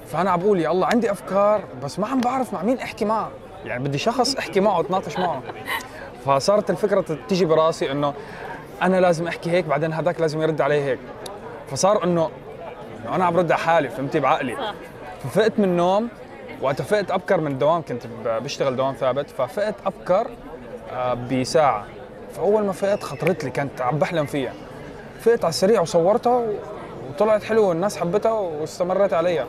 [0.08, 3.32] فأنا عم بقول يا الله عندي أفكار بس ما عم بعرف مع مين أحكي معه.
[3.66, 5.42] يعني بدي شخص أحكي معه اتناقش معه.
[6.26, 8.14] فصارت الفكرة تيجي براسي إنه
[8.82, 11.00] أنا لازم أحكي هيك بعدين هذاك لازم يرد علي هيك.
[11.72, 12.30] فصار إنه
[13.14, 14.58] أنا عم برد على حالي فهمتي بعقلي.
[15.24, 16.10] ففقت من النوم
[16.62, 19.30] وقت فقت أبكر من الدوام كنت بشتغل دوام ثابت.
[19.30, 20.28] ففقت أبكر
[20.94, 21.86] آه، بساعة.
[22.36, 24.54] فأول ما فقت خطرت لي كنت عم بحلم فيها.
[25.20, 26.44] فقت على السريع وصورتها
[27.10, 29.46] وطلعت حلوة والناس حبتها واستمرت عليها.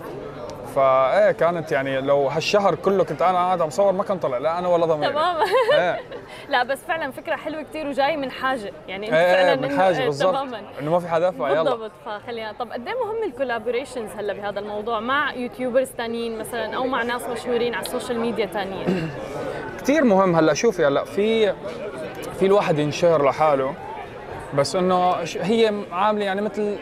[0.74, 4.38] فايه كانت يعني لو هالشهر كله كنت أنا قاعد عم صور ما كان طلع.
[4.38, 5.12] لا أنا ولا ضميري.
[5.12, 5.44] تماما.
[5.74, 6.00] إيه.
[6.48, 8.72] لا بس فعلا فكرة حلوة كثير وجاي من حاجة.
[8.88, 10.34] يعني أنت إيه فعلا إيه، من إنه- حاجة إيه، بالضبط.
[10.34, 10.60] تماما.
[10.80, 14.60] إنه ما في حدا فيلا بالضبط فخلينا طب قد إيه مهم ال collaborations هلأ بهذا
[14.60, 19.10] الموضوع مع يوتيوبرز ثانيين مثلا أو مع ناس مشهورين على السوشيال ميديا ثانيين
[19.82, 20.54] كثير مهم هلأ.
[20.54, 21.52] شوفي هلأ في
[22.38, 23.74] في الواحد ينشهر لحاله.
[24.54, 26.76] بس إنه هي عاملة يعني مثل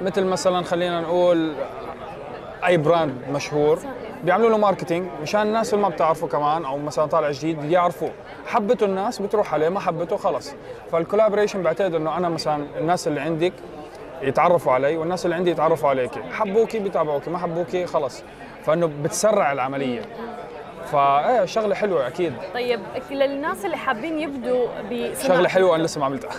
[0.00, 1.52] مثل مثلا خلينا نقول
[2.66, 3.78] أي brand مشهور
[4.24, 8.10] بيعملوا له marketing مشان الناس اللي ما بتعرفه كمان أو مثلا طالع جديد يعرفوه
[8.46, 10.54] حبته الناس بتروح عليه ما حبته خلص.
[10.92, 13.52] فال collaboration بعتقد إنه أنا مثلا الناس اللي عندك
[14.22, 18.22] يتعرفوا علي والناس اللي عندي يتعرفوا عليك حبوكي بيتابعوكي ما حبوكي خلص.
[18.66, 20.00] فإنه بتسرع العملية.
[20.92, 22.32] فايه شغلة حلوة أكيد.
[22.54, 22.80] طيب
[23.10, 26.30] للناس اللي حابين يبدوا بصناعه شغلة حلوة أنا لسه ما عملتها.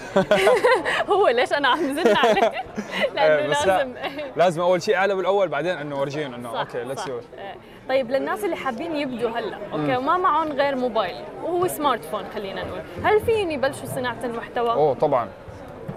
[1.12, 2.42] هو ليش أنا عم زن عليه؟
[3.16, 3.78] لأنه إيه، بس لا.
[3.78, 3.94] لازم.
[4.36, 7.08] لازم أول شيء اعلى بالاول بعدين إنه ورجيهم إنه صح، okay let's صح.
[7.08, 7.22] you
[7.90, 12.64] طيب للناس اللي حابين يبدوا هلا okay وما معهم غير موبايل وهو smart phone خلينا
[12.64, 12.82] نقول.
[13.04, 15.28] هل فيهم يبلشوا صناعة المحتوى أوه طبعا.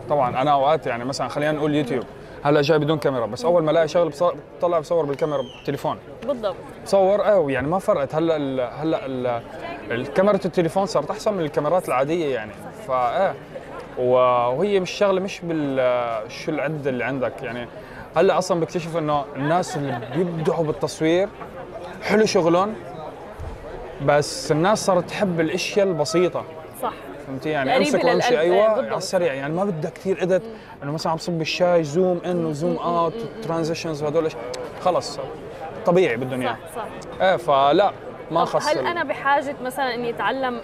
[0.08, 2.04] طبعا أنا أوقات يعني مثلا خلينا نقول يوتيوب.
[2.44, 4.12] هلا جاي بدون كاميرا بس أول ما ألاقي شغله
[4.58, 5.98] بطلع بصور بالكاميرا بالتليفون.
[6.26, 6.54] بالضبط.
[6.84, 8.14] بصور أيوه يعني ما فرقت.
[8.14, 9.42] هلأ ال هلأ ال-
[9.90, 12.52] الكاميرا التليفون صارت أحسن من الكاميرات العادية يعني.
[12.88, 13.34] فايه
[13.98, 17.42] وهي مش شغلة مش بال شو العدة اللي عندك.
[17.42, 17.68] يعني
[18.16, 21.28] هلأ أصلا بكتشف إنه الناس اللي بيبدعوا بالتصوير
[22.02, 22.74] حلو شغلهم
[24.06, 26.44] بس الناس صارت تحب الأشياء البسيطة.
[26.82, 26.92] صح.
[27.32, 28.68] فهمتي؟ يعني أمسك وامشي أيوه.
[28.68, 30.42] على السريع يعني ما بدها كثير ادت
[30.82, 34.28] أنه مثلا عم صب الشاي zoom in و zoom out transitions وهدول.
[34.80, 35.18] خلص
[35.86, 36.84] طبيعي بدهم اياه صح
[37.18, 37.22] صح.
[37.22, 37.92] إيه فلا.
[38.32, 40.60] ما خص هل أنا بحاجة مثلا إني أتعلم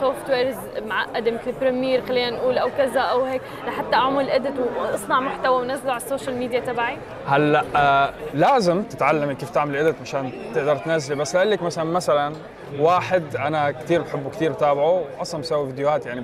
[0.00, 5.62] softwares معقدة مثل بريمير خلينا نقول أو كذا أو هيك لحتى أعمل edit وأصنع محتوى
[5.62, 6.96] ونزله على السوشيال ميديا تبعي؟
[7.26, 11.16] هلأ آه لازم تتعلمي كيف تعملي edit مشان تقدر تنزلي.
[11.16, 12.32] بس لك مثلا مثلا
[12.78, 16.22] واحد أنا كثير بحبه كثير بتابعه أصلا مسوي فيديوهات يعني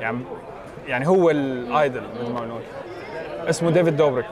[0.00, 0.18] يعني
[0.86, 2.62] يعني هو ال idol مثل ما بنقول.
[3.48, 4.26] اسمه ديفيد دوبريك.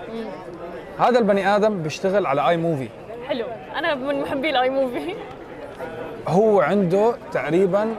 [0.98, 2.88] هذا البني آدم بيشتغل على اي موفي
[3.28, 3.44] حلو.
[3.76, 5.14] أنا من محبي ال iMovie
[6.28, 7.94] هو عنده تقريبا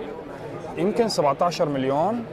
[0.77, 2.25] يمكن 17 مليون.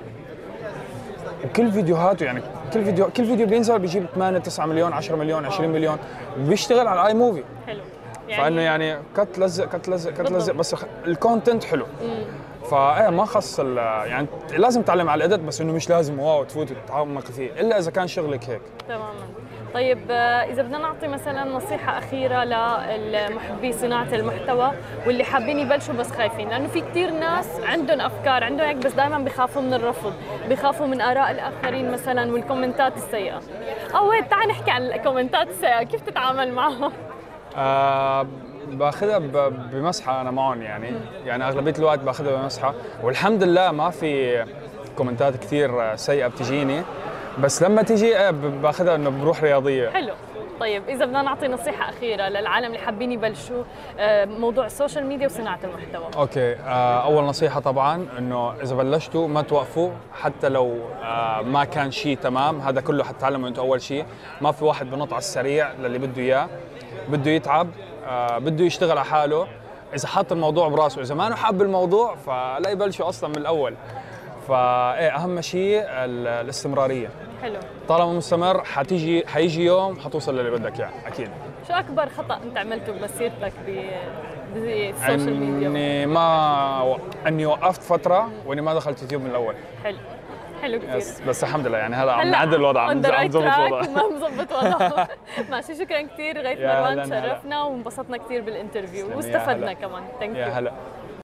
[1.45, 5.71] وكل فيديوهاته يعني كل فيديو كل فيديو بينزل بيجيب 8 9 مليون 10 مليون 20
[5.71, 5.99] مليون.
[6.41, 7.81] وبيشتغل على iMovie حلو.
[8.29, 10.77] فإنه يعني cut لزق cut لزق cut لزق بس
[11.07, 11.87] ال content حلو.
[12.71, 14.27] فايه ما خص يعني
[14.57, 17.91] لازم تتعلم على ال edit بس إنه مش لازم wow تفوت وتتعمق فيه إلا إذا
[17.91, 18.61] كان شغلك هيك.
[18.89, 19.13] تماما.
[19.75, 24.73] طيب آه، إذا بدنا نعطي مثلا نصيحة أخيرة للمحبي صناعة المحتوى
[25.07, 29.19] واللي حابين يبلشوا بس خايفين لأنه في كثير ناس عندهم أفكار عندهم هيك بس دائما
[29.19, 30.13] بخافوا من الرفض
[30.49, 33.41] بخافوا من آراء الآخرين مثلا وال comment ات السيئة.
[33.97, 36.93] أو وين؟ تعال نحكي عن ال comment ات السيئة كيف تتعامل معهم؟
[37.57, 38.27] آه
[38.69, 39.19] باخذها
[39.73, 40.93] بمزحة أنا معهم يعني.
[41.25, 42.75] يعني أغلبية الوقت باخذها بمزحة.
[43.03, 44.45] والحمد لله ما في
[44.97, 46.83] comment ات كثير سيئة بتجيني.
[47.43, 49.91] بس لما تيجي آه، باخذها إنه بروح رياضية.
[49.91, 50.15] حلو.
[50.61, 53.65] طيب إذا بدنا نعطي نصيحة أخيرة للعالم اللي حابين يبلشوا
[53.99, 56.05] آه، موضوع السوشيال ميديا وصناعة المحتوى.
[56.17, 56.55] okay.
[56.55, 59.91] آه، أول نصيحة طبعا إنه إذا بلشتوا ما توقفوا
[60.23, 60.79] حتى لو
[61.45, 64.05] ما كان شيء تمام هذا كله حتتعلموا أنتم أول شيء.
[64.41, 66.49] ما في واحد بنط على السريع للي بده إياه.
[67.09, 67.69] بده يتعب
[68.39, 69.47] بده يشتغل على حاله.
[69.95, 73.75] إذا حط الموضوع براسه إذا ما حاب الموضوع فلا يبلشوا أصلا من الأول.
[74.49, 77.11] فايه أهم شيء ال- الاستمرارية.
[77.43, 77.59] حلو.
[77.89, 81.31] طالما مستمر حتيجي حيجي يوم حتوصل للي بدك إياه أكيد.
[81.69, 83.91] شو أكبر خطأ أنت عملته بمسيرتك ب-
[84.55, 89.55] بالسوشيال ميديا إني ما إني وقفت فترة وإني ما دخلت يوتيوب من الأول.
[89.85, 89.97] حلو.
[90.63, 93.81] حلو كثير بس بس الحمد لله يعني هلا عم نعدل الوضع عم نظبط الوضع.
[93.81, 95.09] ما مظبط وضعه
[95.51, 97.09] ماشي شكرا كثير غيث مروان.
[97.11, 99.73] شرفنا وانبسطنا كثير بال interview واستفدنا.
[99.73, 100.03] كمان.
[100.21, 100.73] thank you هلا.